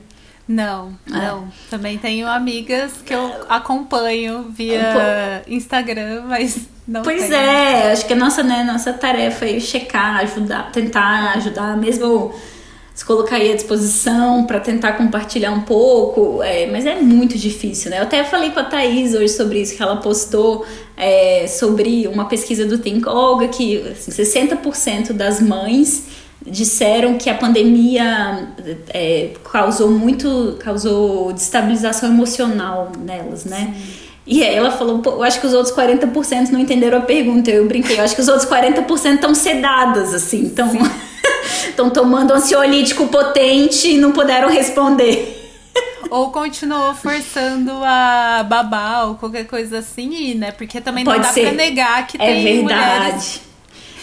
[0.52, 1.18] Não, ah.
[1.18, 1.48] não.
[1.70, 7.34] Também tenho amigas que eu acompanho via Instagram, mas não Pois tenho.
[7.34, 12.34] é, acho que a nossa, né, nossa tarefa é checar, ajudar, tentar ajudar, mesmo
[12.94, 17.90] se colocar aí à disposição para tentar compartilhar um pouco, é, mas é muito difícil,
[17.90, 17.98] né?
[17.98, 22.26] Eu até falei com a Thaís hoje sobre isso, que ela postou é, sobre uma
[22.26, 26.04] pesquisa do Think Olga, que assim, 60% das mães
[26.46, 28.48] disseram que a pandemia
[28.88, 33.74] é, causou muito causou destabilização emocional nelas, né?
[33.76, 34.02] Sim.
[34.24, 37.50] E aí ela falou, eu acho que os outros 40% não entenderam a pergunta.
[37.50, 40.70] Eu brinquei, eu acho que os outros 40% estão sedadas, assim, estão
[41.68, 45.40] estão tomando ansiolítico potente e não puderam responder.
[46.08, 50.52] Ou continuou forçando a babar ou qualquer coisa assim, né?
[50.52, 51.42] Porque também Pode não dá ser.
[51.46, 52.62] pra negar que é tem verdade.
[52.62, 53.51] mulheres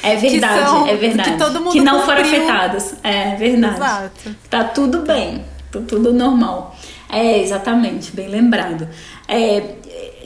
[0.01, 1.31] é verdade, são, é verdade.
[1.31, 2.15] Que, todo mundo que não cumpriu.
[2.15, 2.95] foram afetadas.
[3.03, 3.75] É verdade.
[3.75, 4.35] Exato.
[4.49, 6.75] Tá tudo bem, tá tudo normal.
[7.09, 8.87] É, exatamente, bem lembrado.
[9.27, 9.63] É,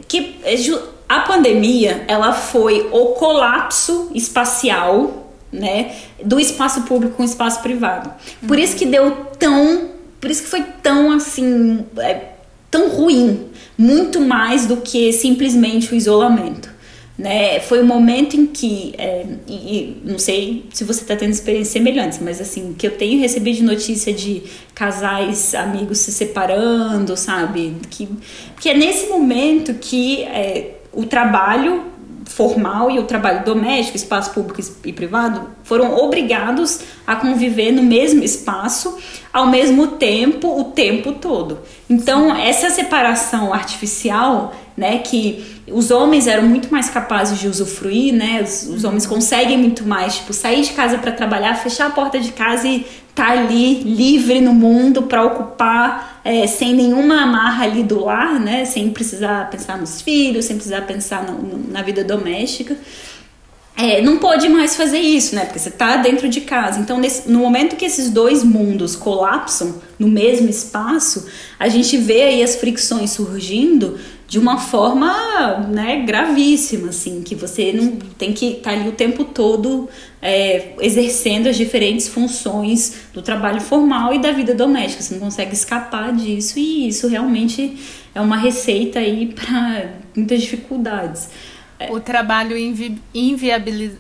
[0.08, 0.40] que
[1.08, 8.12] a pandemia, ela foi o colapso espacial, né, do espaço público com o espaço privado.
[8.48, 12.30] Por isso que deu tão, por isso que foi tão assim, é,
[12.70, 16.73] tão ruim, muito mais do que simplesmente o isolamento.
[17.18, 17.60] Né?
[17.60, 21.30] Foi o um momento em que, é, e, e, não sei se você está tendo
[21.30, 24.44] experiências semelhantes, mas assim, que eu tenho recebido de notícia de
[24.74, 27.76] casais, amigos se separando, sabe?
[27.92, 28.10] Que,
[28.60, 31.94] que é nesse momento que é, o trabalho
[32.26, 38.24] formal e o trabalho doméstico, espaço público e privado, foram obrigados a conviver no mesmo
[38.24, 38.98] espaço,
[39.32, 41.60] ao mesmo tempo, o tempo todo.
[41.90, 45.00] Então, essa separação artificial né?
[45.00, 48.42] Que os homens eram muito mais capazes de usufruir, né?
[48.44, 52.20] Os, os homens conseguem muito mais, tipo, sair de casa para trabalhar, fechar a porta
[52.20, 57.66] de casa e estar tá ali livre no mundo para ocupar é, sem nenhuma amarra
[57.66, 58.66] ali do lar, né?
[58.66, 62.76] Sem precisar pensar nos filhos, sem precisar pensar no, no, na vida doméstica.
[63.76, 65.46] É, não pode mais fazer isso, né?
[65.46, 66.80] Porque você está dentro de casa.
[66.80, 71.28] Então, nesse, no momento que esses dois mundos colapsam no mesmo espaço,
[71.60, 73.98] a gente vê aí as fricções surgindo
[74.34, 78.92] de uma forma né, gravíssima, assim, que você não tem que estar tá ali o
[78.92, 79.88] tempo todo
[80.20, 85.04] é, exercendo as diferentes funções do trabalho formal e da vida doméstica.
[85.04, 87.78] Você não consegue escapar disso e isso realmente
[88.16, 91.30] é uma receita aí para muitas dificuldades.
[91.92, 92.98] O trabalho invi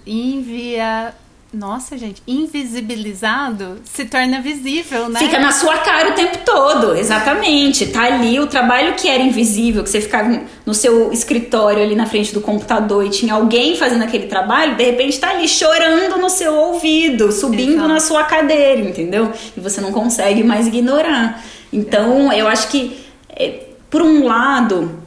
[0.03, 1.13] invia
[1.53, 5.19] nossa, gente, invisibilizado se torna visível, né?
[5.19, 7.85] Fica na sua cara o tempo todo, exatamente.
[7.85, 12.07] Tá ali o trabalho que era invisível, que você ficava no seu escritório ali na
[12.07, 16.29] frente do computador e tinha alguém fazendo aquele trabalho, de repente tá ali chorando no
[16.29, 17.87] seu ouvido, subindo Exato.
[17.87, 19.31] na sua cadeira, entendeu?
[19.55, 21.43] E você não consegue mais ignorar.
[21.71, 22.97] Então, eu acho que,
[23.29, 25.02] é, por um lado,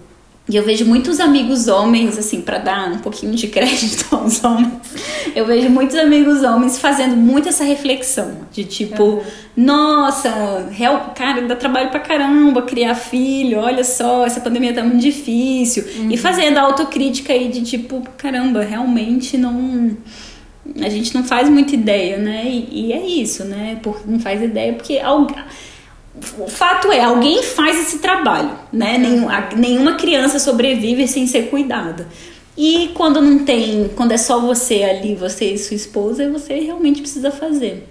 [0.49, 4.73] e eu vejo muitos amigos homens, assim, para dar um pouquinho de crédito aos homens,
[5.35, 9.23] eu vejo muitos amigos homens fazendo muito essa reflexão de tipo, uhum.
[9.57, 15.01] nossa, real, cara, dá trabalho pra caramba criar filho, olha só, essa pandemia tá muito
[15.01, 15.85] difícil.
[15.99, 16.13] Uhum.
[16.13, 19.97] E fazendo a autocrítica aí de tipo, caramba, realmente não.
[20.81, 22.45] A gente não faz muita ideia, né?
[22.47, 23.79] E, e é isso, né?
[23.83, 25.37] Por, não faz ideia porque alguém
[26.39, 28.99] o fato é, alguém faz esse trabalho, né?
[28.99, 32.09] Nenhum, nenhuma criança sobrevive sem ser cuidada.
[32.57, 37.01] E quando não tem, quando é só você ali, você e sua esposa, você realmente
[37.01, 37.87] precisa fazer.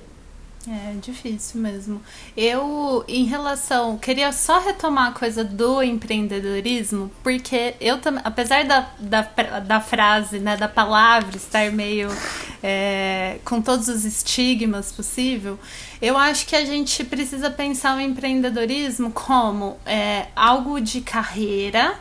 [0.68, 2.02] É difícil mesmo.
[2.36, 3.98] Eu, em relação.
[4.00, 8.22] Queria só retomar a coisa do empreendedorismo, porque eu também.
[8.26, 9.22] Apesar da, da,
[9.60, 12.10] da frase, né, da palavra estar meio.
[12.68, 15.60] É, com todos os estigmas possível,
[16.02, 21.96] eu acho que a gente precisa pensar o empreendedorismo como é, algo de carreira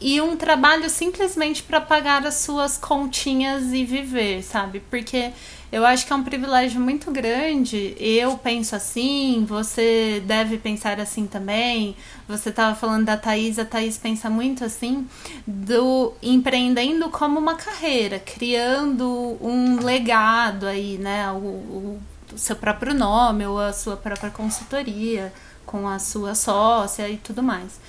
[0.00, 4.80] e um trabalho simplesmente para pagar as suas continhas e viver, sabe?
[4.88, 5.32] Porque
[5.72, 7.96] eu acho que é um privilégio muito grande.
[7.98, 11.94] Eu penso assim, você deve pensar assim também.
[12.26, 15.06] Você estava falando da Thaís, a Thaís pensa muito assim,
[15.46, 21.30] do empreendendo como uma carreira, criando um legado aí, né?
[21.30, 22.00] O, o,
[22.32, 25.32] o seu próprio nome ou a sua própria consultoria
[25.64, 27.80] com a sua sócia e tudo mais.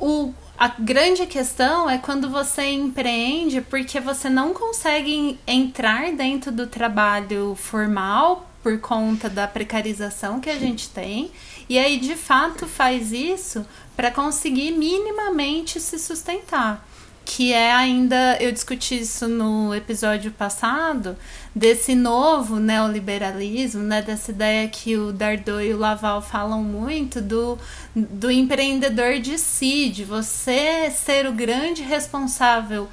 [0.00, 6.66] O, a grande questão é quando você empreende porque você não consegue entrar dentro do
[6.66, 11.30] trabalho formal por conta da precarização que a gente tem.
[11.68, 16.86] E aí, de fato, faz isso para conseguir minimamente se sustentar
[17.24, 21.16] que é ainda, eu discuti isso no episódio passado,
[21.54, 27.58] desse novo neoliberalismo, né, dessa ideia que o Dardot e o Laval falam muito do,
[27.94, 32.88] do empreendedor de si, de você ser o grande responsável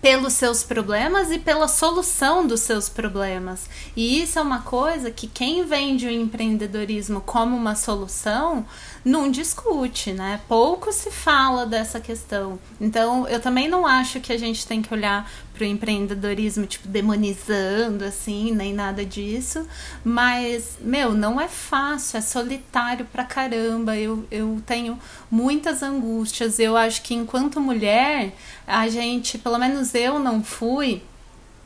[0.00, 3.68] pelos seus problemas e pela solução dos seus problemas.
[3.96, 8.64] E isso é uma coisa que quem vende o empreendedorismo como uma solução
[9.04, 10.40] não discute, né?
[10.46, 12.58] Pouco se fala dessa questão.
[12.80, 16.86] Então, eu também não acho que a gente tem que olhar para o empreendedorismo, tipo,
[16.86, 19.66] demonizando, assim, nem nada disso.
[20.04, 23.96] Mas, meu, não é fácil, é solitário pra caramba.
[23.96, 24.98] Eu, eu tenho
[25.30, 26.58] muitas angústias.
[26.58, 28.32] Eu acho que enquanto mulher,
[28.66, 31.02] a gente, pelo menos eu não fui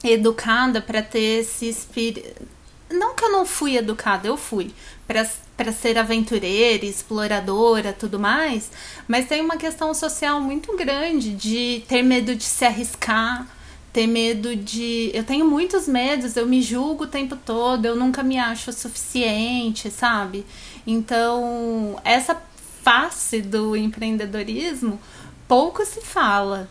[0.03, 2.47] educada para ter esse espírito.
[2.91, 4.73] Não que eu não fui educada, eu fui
[5.07, 5.27] para
[5.73, 8.71] ser aventureira, exploradora, tudo mais,
[9.09, 13.47] mas tem uma questão social muito grande de ter medo de se arriscar,
[13.93, 15.11] ter medo de.
[15.15, 19.91] Eu tenho muitos medos, eu me julgo o tempo todo, eu nunca me acho suficiente,
[19.91, 20.45] sabe?
[20.87, 22.41] Então, essa
[22.83, 25.01] face do empreendedorismo
[25.49, 26.69] pouco se fala.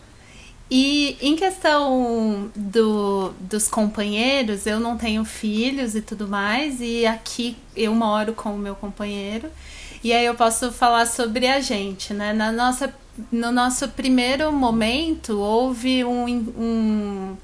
[0.70, 7.55] E em questão do, dos companheiros, eu não tenho filhos e tudo mais, e aqui
[7.76, 9.49] eu moro com o meu companheiro,
[10.03, 12.34] e aí eu posso falar sobre a gente, né?
[12.34, 12.93] Na nossa,
[13.32, 17.38] no nosso primeiro momento, houve um, um,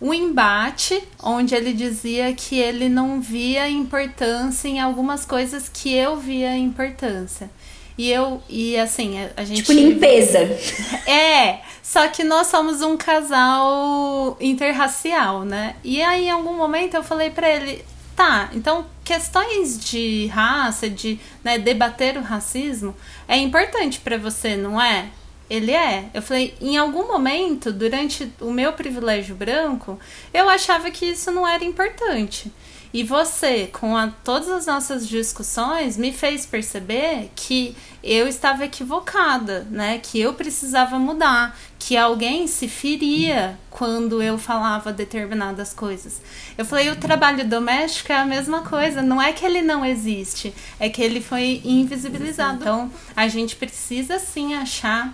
[0.00, 6.16] um embate onde ele dizia que ele não via importância em algumas coisas que eu
[6.16, 7.50] via importância.
[7.96, 9.58] E eu, e assim, a, gente.
[9.58, 10.38] Tipo limpeza.
[11.06, 15.76] É, só que nós somos um casal interracial, né?
[15.84, 17.84] E aí, em algum momento, eu falei para ele:
[18.16, 22.96] tá, então questões de raça, de né, debater o racismo,
[23.28, 25.10] é importante para você, não é?
[25.48, 26.06] Ele é.
[26.14, 29.98] Eu falei, em algum momento, durante o meu privilégio branco,
[30.32, 32.50] eu achava que isso não era importante.
[32.94, 39.66] E você, com a, todas as nossas discussões, me fez perceber que eu estava equivocada,
[39.68, 39.98] né?
[39.98, 46.22] Que eu precisava mudar, que alguém se feria quando eu falava determinadas coisas.
[46.56, 50.54] Eu falei, o trabalho doméstico é a mesma coisa, não é que ele não existe,
[50.78, 52.60] é que ele foi invisibilizado.
[52.60, 55.12] Então, a gente precisa sim achar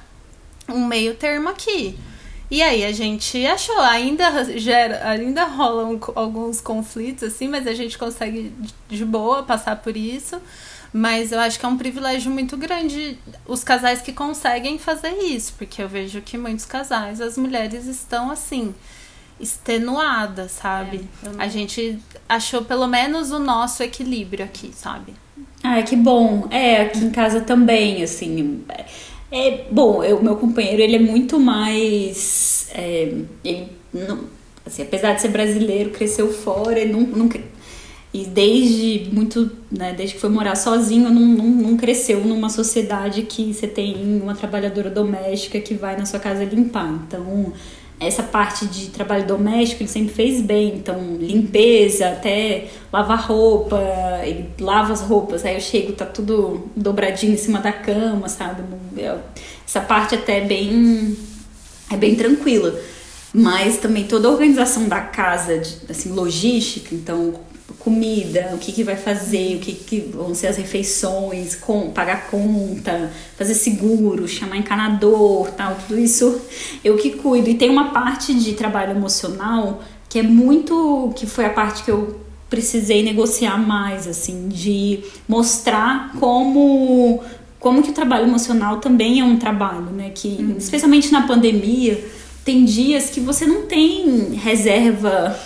[0.69, 1.99] um meio termo aqui.
[2.51, 7.97] E aí a gente achou, ainda gera, ainda rolam alguns conflitos assim, mas a gente
[7.97, 8.53] consegue
[8.89, 10.41] de boa passar por isso.
[10.93, 15.55] Mas eu acho que é um privilégio muito grande os casais que conseguem fazer isso,
[15.57, 18.75] porque eu vejo que muitos casais, as mulheres estão assim,
[19.39, 21.09] extenuadas, sabe?
[21.23, 21.41] É, não...
[21.41, 21.97] A gente
[22.29, 25.15] achou pelo menos o nosso equilíbrio aqui, sabe?
[25.63, 26.49] Ah, que bom.
[26.51, 28.65] É, aqui em casa também, assim.
[29.33, 32.69] É, bom, o meu companheiro, ele é muito mais.
[32.75, 33.15] É,
[33.45, 34.25] ele não,
[34.67, 37.41] assim, apesar de ser brasileiro, cresceu fora, ele nunca.
[38.13, 43.23] E desde muito, né, desde que foi morar sozinho, não, não, não cresceu numa sociedade
[43.23, 46.93] que você tem uma trabalhadora doméstica que vai na sua casa limpar.
[47.07, 47.53] Então,
[48.01, 53.79] essa parte de trabalho doméstico ele sempre fez bem, então limpeza, até lavar roupa,
[54.25, 58.63] ele lava as roupas, aí eu chego, tá tudo dobradinho em cima da cama, sabe?
[59.67, 61.17] Essa parte até é bem
[61.93, 62.81] é bem tranquila.
[63.33, 67.35] Mas também toda a organização da casa, assim, logística, então
[67.79, 72.31] comida, o que, que vai fazer, o que, que vão ser as refeições, com, pagar
[72.31, 76.41] conta, fazer seguro, chamar encanador, tal, tudo isso
[76.85, 77.49] eu que cuido.
[77.49, 81.91] E tem uma parte de trabalho emocional que é muito, que foi a parte que
[81.91, 87.23] eu precisei negociar mais, assim, de mostrar como
[87.61, 90.11] como que o trabalho emocional também é um trabalho, né?
[90.15, 90.55] Que uhum.
[90.57, 92.03] especialmente na pandemia
[92.45, 95.39] tem dias que você não tem reserva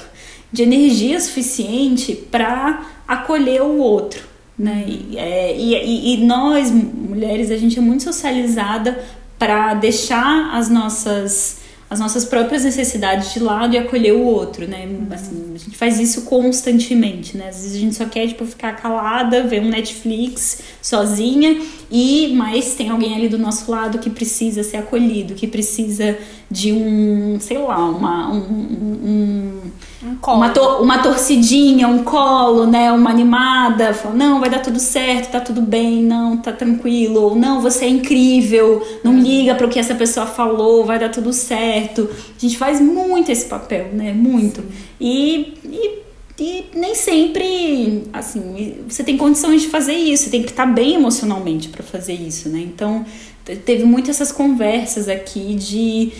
[0.55, 4.22] de energia suficiente para acolher o outro,
[4.57, 4.84] né?
[4.86, 9.05] E, é, e, e, nós mulheres a gente é muito socializada
[9.36, 14.88] para deixar as nossas as nossas próprias necessidades de lado e acolher o outro, né?
[15.11, 17.48] Assim, a gente faz isso constantemente, né?
[17.48, 22.74] Às vezes a gente só quer tipo ficar calada, ver um Netflix sozinha e mas
[22.74, 26.16] tem alguém ali do nosso lado que precisa ser acolhido, que precisa
[26.50, 29.61] de um, sei lá, uma um, um,
[30.05, 32.92] um uma, to, uma torcidinha, um colo, né?
[32.92, 37.34] Uma animada, fala, não, vai dar tudo certo, tá tudo bem, não, tá tranquilo, ou
[37.34, 41.32] não, você é incrível, não liga para o que essa pessoa falou, vai dar tudo
[41.32, 42.09] certo.
[42.36, 44.12] A gente faz muito esse papel, né?
[44.12, 44.62] Muito.
[45.00, 46.05] E, e
[46.38, 50.94] e nem sempre, assim, você tem condições de fazer isso, você tem que estar bem
[50.94, 52.59] emocionalmente para fazer isso, né?
[52.59, 53.07] Então,
[53.64, 56.12] teve muitas essas conversas aqui de,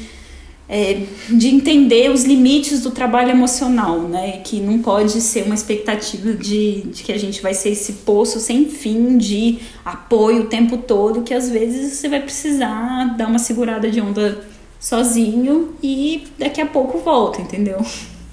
[0.69, 4.41] é, de entender os limites do trabalho emocional, né?
[4.45, 8.41] Que não pode ser uma expectativa de, de que a gente vai ser esse poço
[8.41, 13.39] sem fim de apoio o tempo todo, que às vezes você vai precisar dar uma
[13.39, 14.43] segurada de onda
[14.81, 17.85] sozinho e daqui a pouco volta, entendeu?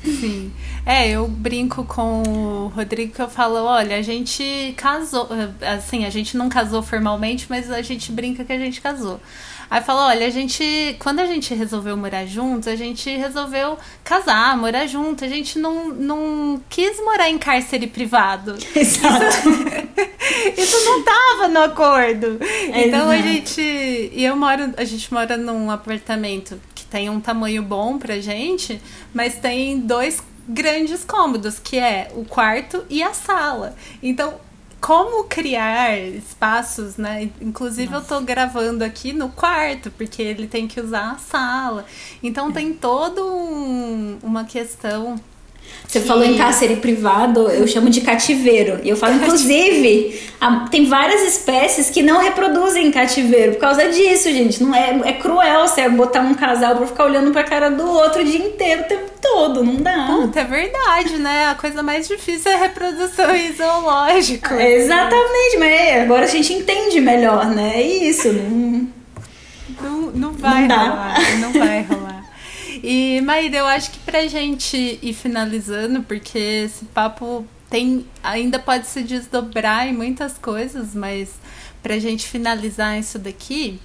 [0.03, 0.51] Sim.
[0.85, 5.29] É, eu brinco com o Rodrigo que eu falo, olha, a gente casou,
[5.61, 9.19] assim, a gente não casou formalmente, mas a gente brinca que a gente casou.
[9.71, 14.57] Aí falou, olha, a gente, quando a gente resolveu morar juntos, a gente resolveu casar,
[14.57, 15.23] morar junto.
[15.23, 18.57] A gente não, não quis morar em cárcere privado.
[18.75, 19.23] Exato.
[20.57, 22.37] Isso, isso não tava no acordo.
[22.73, 27.63] então a gente, e eu moro, a gente mora num apartamento que tem um tamanho
[27.63, 28.81] bom pra gente,
[29.13, 33.73] mas tem dois grandes cômodos, que é o quarto e a sala.
[34.03, 34.33] Então,
[34.81, 37.29] como criar espaços, né?
[37.39, 38.15] Inclusive Nossa.
[38.15, 41.85] eu tô gravando aqui no quarto, porque ele tem que usar a sala.
[42.21, 42.51] Então é.
[42.51, 45.21] tem todo um, uma questão
[45.91, 46.07] você que...
[46.07, 48.79] falou em cárcere privado, eu chamo de cativeiro.
[48.81, 50.21] E eu falo, inclusive,
[50.71, 54.63] tem várias espécies que não reproduzem em cativeiro por causa disso, gente.
[54.63, 58.21] Não é, é cruel você botar um casal pra ficar olhando pra cara do outro
[58.21, 59.63] o dia inteiro, o tempo todo.
[59.65, 60.07] Não dá.
[60.07, 61.47] Puta, é verdade, né?
[61.47, 64.61] A coisa mais difícil é a reprodução zoológica.
[64.61, 67.73] É, exatamente, mas agora a gente entende melhor, né?
[67.75, 68.31] É isso.
[68.31, 68.87] Não,
[69.81, 71.39] não, não vai não rolar.
[71.41, 72.20] Não vai rolar.
[72.83, 78.87] E, Maíra, eu acho que pra gente ir finalizando, porque esse papo tem ainda pode
[78.87, 81.29] se desdobrar em muitas coisas, mas
[81.81, 83.79] pra gente finalizar isso daqui,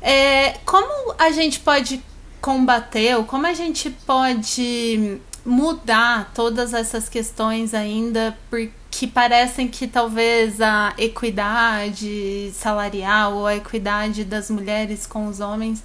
[0.00, 2.02] é, como a gente pode
[2.40, 10.60] combater, ou como a gente pode mudar todas essas questões ainda, porque parecem que talvez
[10.60, 15.82] a equidade salarial ou a equidade das mulheres com os homens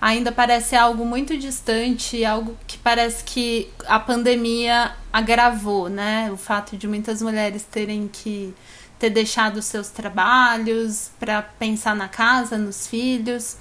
[0.00, 6.30] ainda parece algo muito distante, algo que parece que a pandemia agravou, né?
[6.32, 8.54] O fato de muitas mulheres terem que
[8.98, 13.56] ter deixado seus trabalhos para pensar na casa, nos filhos.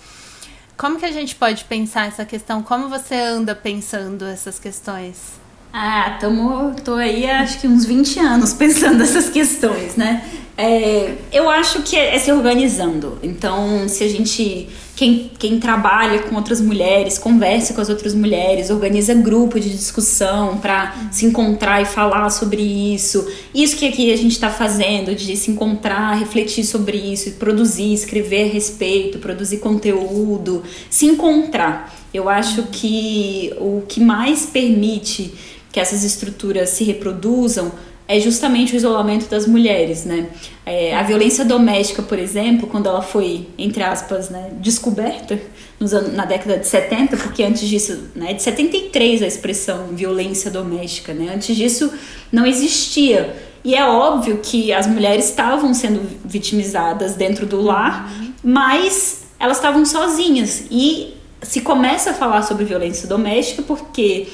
[0.77, 2.63] Como que a gente pode pensar essa questão?
[2.63, 5.39] Como você anda pensando essas questões?
[5.71, 10.23] Ah, tamo, tô aí acho que uns 20 anos pensando essas questões, né?
[10.57, 13.17] É, eu acho que é, é, se organizando.
[13.23, 14.67] Então, se a gente.
[14.99, 20.57] Quem, quem trabalha com outras mulheres, conversa com as outras mulheres, organiza grupo de discussão
[20.57, 23.25] para se encontrar e falar sobre isso.
[23.55, 28.49] Isso que aqui a gente está fazendo, de se encontrar, refletir sobre isso, produzir, escrever
[28.49, 31.95] a respeito, produzir conteúdo, se encontrar.
[32.13, 35.33] Eu acho que o que mais permite
[35.71, 37.71] que essas estruturas se reproduzam
[38.09, 40.29] é justamente o isolamento das mulheres, né?
[40.65, 45.39] É, a violência doméstica, por exemplo, quando ela foi, entre aspas, né, descoberta
[45.79, 50.49] nos anos, na década de 70, porque antes disso, né, de 73 a expressão violência
[50.49, 51.31] doméstica, né?
[51.35, 51.93] Antes disso
[52.31, 53.35] não existia.
[53.63, 58.11] E é óbvio que as mulheres estavam sendo vitimizadas dentro do lar,
[58.43, 60.63] mas elas estavam sozinhas.
[60.71, 64.29] E se começa a falar sobre violência doméstica porque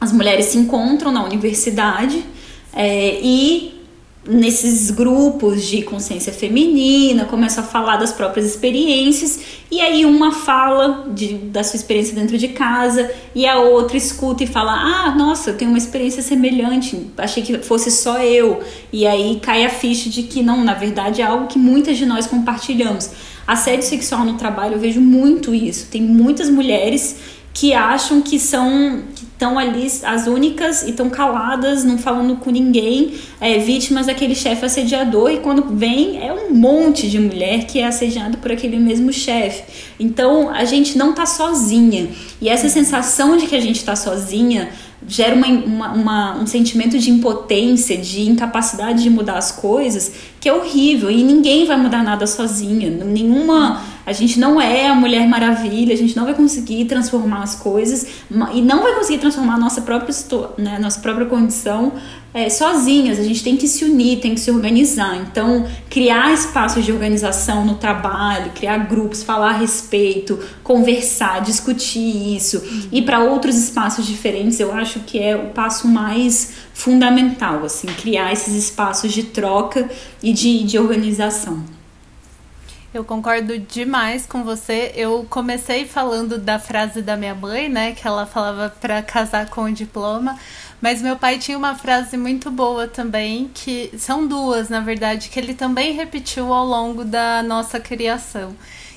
[0.00, 2.34] as mulheres se encontram na universidade
[2.74, 3.74] é, e
[4.26, 11.06] nesses grupos de consciência feminina, começam a falar das próprias experiências, e aí uma fala
[11.12, 15.50] de, da sua experiência dentro de casa, e a outra escuta e fala: Ah, nossa,
[15.50, 18.62] eu tenho uma experiência semelhante, achei que fosse só eu.
[18.92, 22.06] E aí cai a ficha de que não, na verdade é algo que muitas de
[22.06, 23.10] nós compartilhamos.
[23.46, 25.88] Assédio sexual no trabalho, eu vejo muito isso.
[25.90, 27.16] Tem muitas mulheres
[27.52, 29.02] que acham que são.
[29.34, 34.64] Estão ali as únicas e estão caladas, não falando com ninguém, é, vítimas daquele chefe
[34.64, 39.12] assediador, e quando vem é um monte de mulher que é assediada por aquele mesmo
[39.12, 39.64] chefe.
[39.98, 42.08] Então a gente não tá sozinha.
[42.40, 44.70] E essa sensação de que a gente está sozinha
[45.06, 50.48] gera uma, uma, uma, um sentimento de impotência, de incapacidade de mudar as coisas, que
[50.48, 51.10] é horrível.
[51.10, 52.90] E ninguém vai mudar nada sozinha.
[52.90, 53.82] Nenhuma.
[54.06, 58.06] A gente não é a Mulher Maravilha, a gente não vai conseguir transformar as coisas
[58.52, 60.14] e não vai conseguir transformar a nossa própria,
[60.58, 61.92] né, nossa própria condição
[62.34, 65.16] é, sozinhas, a gente tem que se unir, tem que se organizar.
[65.18, 72.58] Então, criar espaços de organização no trabalho, criar grupos, falar a respeito, conversar, discutir isso,
[72.58, 72.88] uhum.
[72.90, 78.32] ir para outros espaços diferentes, eu acho que é o passo mais fundamental, assim, criar
[78.32, 79.88] esses espaços de troca
[80.20, 81.73] e de, de organização.
[82.94, 84.92] Eu concordo demais com você.
[84.94, 89.64] Eu comecei falando da frase da minha mãe, né, que ela falava para casar com
[89.64, 90.38] o diploma,
[90.80, 95.40] mas meu pai tinha uma frase muito boa também, que são duas, na verdade, que
[95.40, 98.54] ele também repetiu ao longo da nossa criação.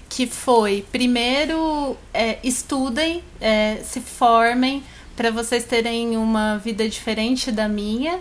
[0.07, 4.83] Que foi, primeiro, é, estudem, é, se formem,
[5.15, 8.19] para vocês terem uma vida diferente da minha.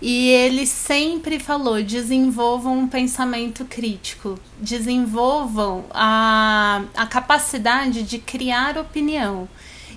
[0.00, 9.48] E ele sempre falou: desenvolvam um pensamento crítico, desenvolvam a, a capacidade de criar opinião.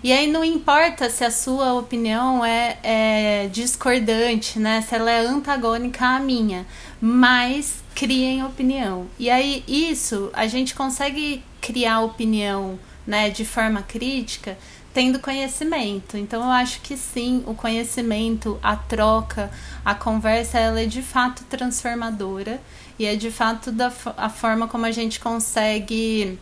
[0.01, 4.81] E aí não importa se a sua opinião é, é discordante, né?
[4.81, 6.65] Se ela é antagônica à minha,
[7.01, 9.07] mas criem opinião.
[9.19, 14.57] E aí isso a gente consegue criar opinião, né, de forma crítica,
[14.93, 16.17] tendo conhecimento.
[16.17, 19.51] Então eu acho que sim, o conhecimento, a troca,
[19.83, 22.59] a conversa, ela é de fato transformadora
[22.97, 26.37] e é de fato da a forma como a gente consegue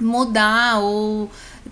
[0.00, 1.30] mudar ou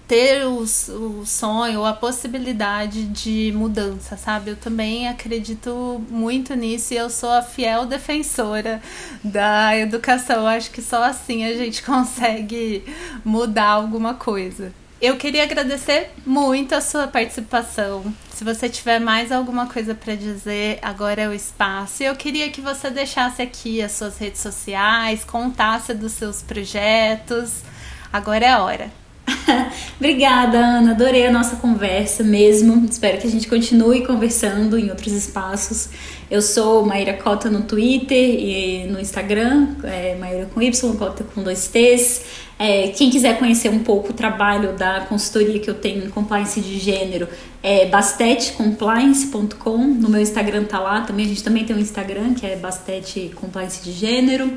[0.08, 4.50] ter o, o sonho ou a possibilidade de mudança, sabe?
[4.50, 8.82] Eu também acredito muito nisso e eu sou a fiel defensora
[9.22, 10.36] da educação.
[10.40, 12.84] Eu acho que só assim a gente consegue
[13.24, 14.72] mudar alguma coisa.
[15.00, 18.02] Eu queria agradecer muito a sua participação.
[18.30, 22.02] Se você tiver mais alguma coisa para dizer, agora é o espaço.
[22.02, 27.62] Eu queria que você deixasse aqui as suas redes sociais, contasse dos seus projetos.
[28.10, 28.90] Agora é a hora.
[30.00, 30.92] Obrigada, Ana.
[30.92, 32.82] Adorei a nossa conversa mesmo.
[32.86, 35.90] Espero que a gente continue conversando em outros espaços.
[36.30, 41.42] Eu sou Maíra Cota no Twitter e no Instagram, é Maíra com Y, Cota com
[41.42, 42.45] dois T's.
[42.58, 46.58] É, quem quiser conhecer um pouco o trabalho da consultoria que eu tenho em compliance
[46.58, 47.28] de gênero
[47.62, 49.76] é bastetecompliance.com.
[49.76, 51.26] No meu Instagram tá lá também.
[51.26, 54.50] A gente também tem um Instagram que é Bastete Compliance de Gênero.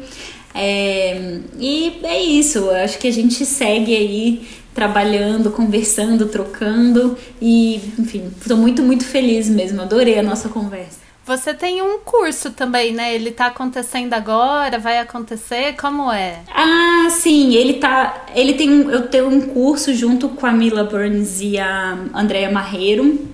[0.54, 7.76] É, e é isso, eu acho que a gente segue aí trabalhando, conversando, trocando e,
[8.00, 11.09] enfim, estou muito, muito feliz mesmo, adorei a nossa conversa.
[11.30, 13.14] Você tem um curso também, né?
[13.14, 16.40] Ele tá acontecendo agora, vai acontecer, como é?
[16.52, 20.86] Ah, sim, ele tá, ele tem um, eu tenho um curso junto com a Mila
[20.86, 23.28] Burns e a Andrea Marreiro,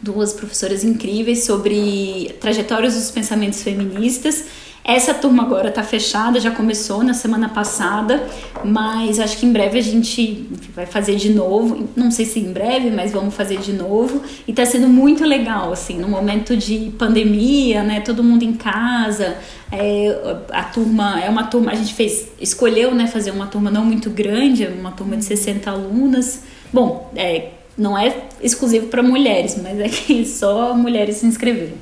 [0.00, 4.44] duas professoras incríveis sobre trajetórias dos pensamentos feministas
[4.92, 8.26] essa turma agora está fechada, já começou na semana passada,
[8.64, 11.88] mas acho que em breve a gente vai fazer de novo.
[11.94, 14.22] Não sei se em breve, mas vamos fazer de novo.
[14.48, 18.00] E está sendo muito legal, assim, no momento de pandemia, né?
[18.00, 19.36] Todo mundo em casa.
[19.70, 23.84] É, a turma é uma turma, a gente fez, escolheu, né, fazer uma turma não
[23.84, 26.42] muito grande, uma turma de 60 alunas.
[26.72, 31.76] Bom, é, não é exclusivo para mulheres, mas é que só mulheres se inscreveram.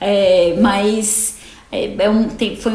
[0.00, 1.37] É, mas
[1.70, 2.72] é, é um, tem, foi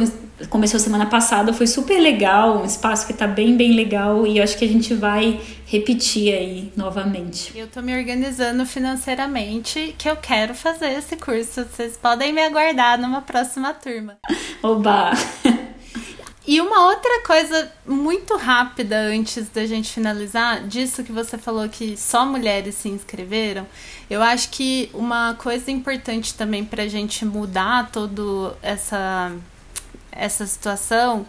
[0.50, 4.44] começou semana passada, foi super legal, um espaço que tá bem, bem legal e eu
[4.44, 7.58] acho que a gente vai repetir aí novamente.
[7.58, 11.66] Eu tô me organizando financeiramente que eu quero fazer esse curso.
[11.66, 14.18] Vocês podem me aguardar numa próxima turma.
[14.62, 15.12] Oba!
[16.46, 21.96] E uma outra coisa muito rápida antes da gente finalizar, disso que você falou que
[21.96, 23.66] só mulheres se inscreveram,
[24.10, 29.32] eu acho que uma coisa importante também para a gente mudar toda essa,
[30.12, 31.26] essa situação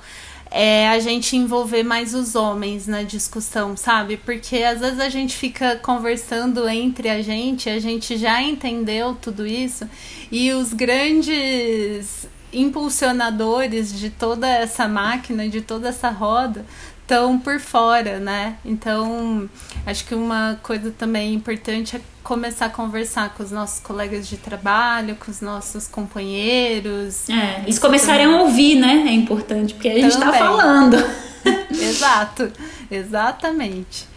[0.51, 4.17] é a gente envolver mais os homens na discussão, sabe?
[4.17, 9.47] Porque às vezes a gente fica conversando entre a gente, a gente já entendeu tudo
[9.47, 9.89] isso
[10.31, 16.65] e os grandes impulsionadores de toda essa máquina, de toda essa roda,
[17.03, 18.57] estão por fora, né?
[18.65, 19.49] Então,
[19.85, 24.39] acho que uma coisa também importante é começar a conversar com os nossos colegas de
[24.39, 27.29] trabalho, com os nossos companheiros.
[27.29, 28.41] É, eles começarem também.
[28.41, 29.05] a ouvir, né?
[29.07, 30.97] É importante, porque a gente está falando.
[31.71, 32.51] Exato,
[32.91, 34.14] exatamente.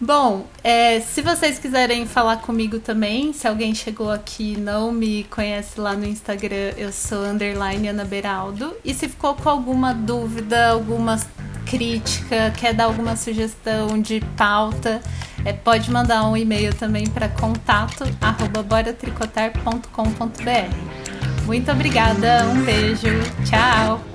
[0.00, 5.24] Bom, é, se vocês quiserem falar comigo também, se alguém chegou aqui e não me
[5.24, 8.74] conhece lá no Instagram, eu sou underline Ana Beraldo.
[8.84, 11.18] E se ficou com alguma dúvida, alguma
[11.64, 15.00] crítica, quer dar alguma sugestão de pauta,
[15.44, 18.04] é, pode mandar um e-mail também para contato
[18.68, 21.46] boratricotar.com.br.
[21.46, 23.08] Muito obrigada, um beijo,
[23.48, 24.13] tchau!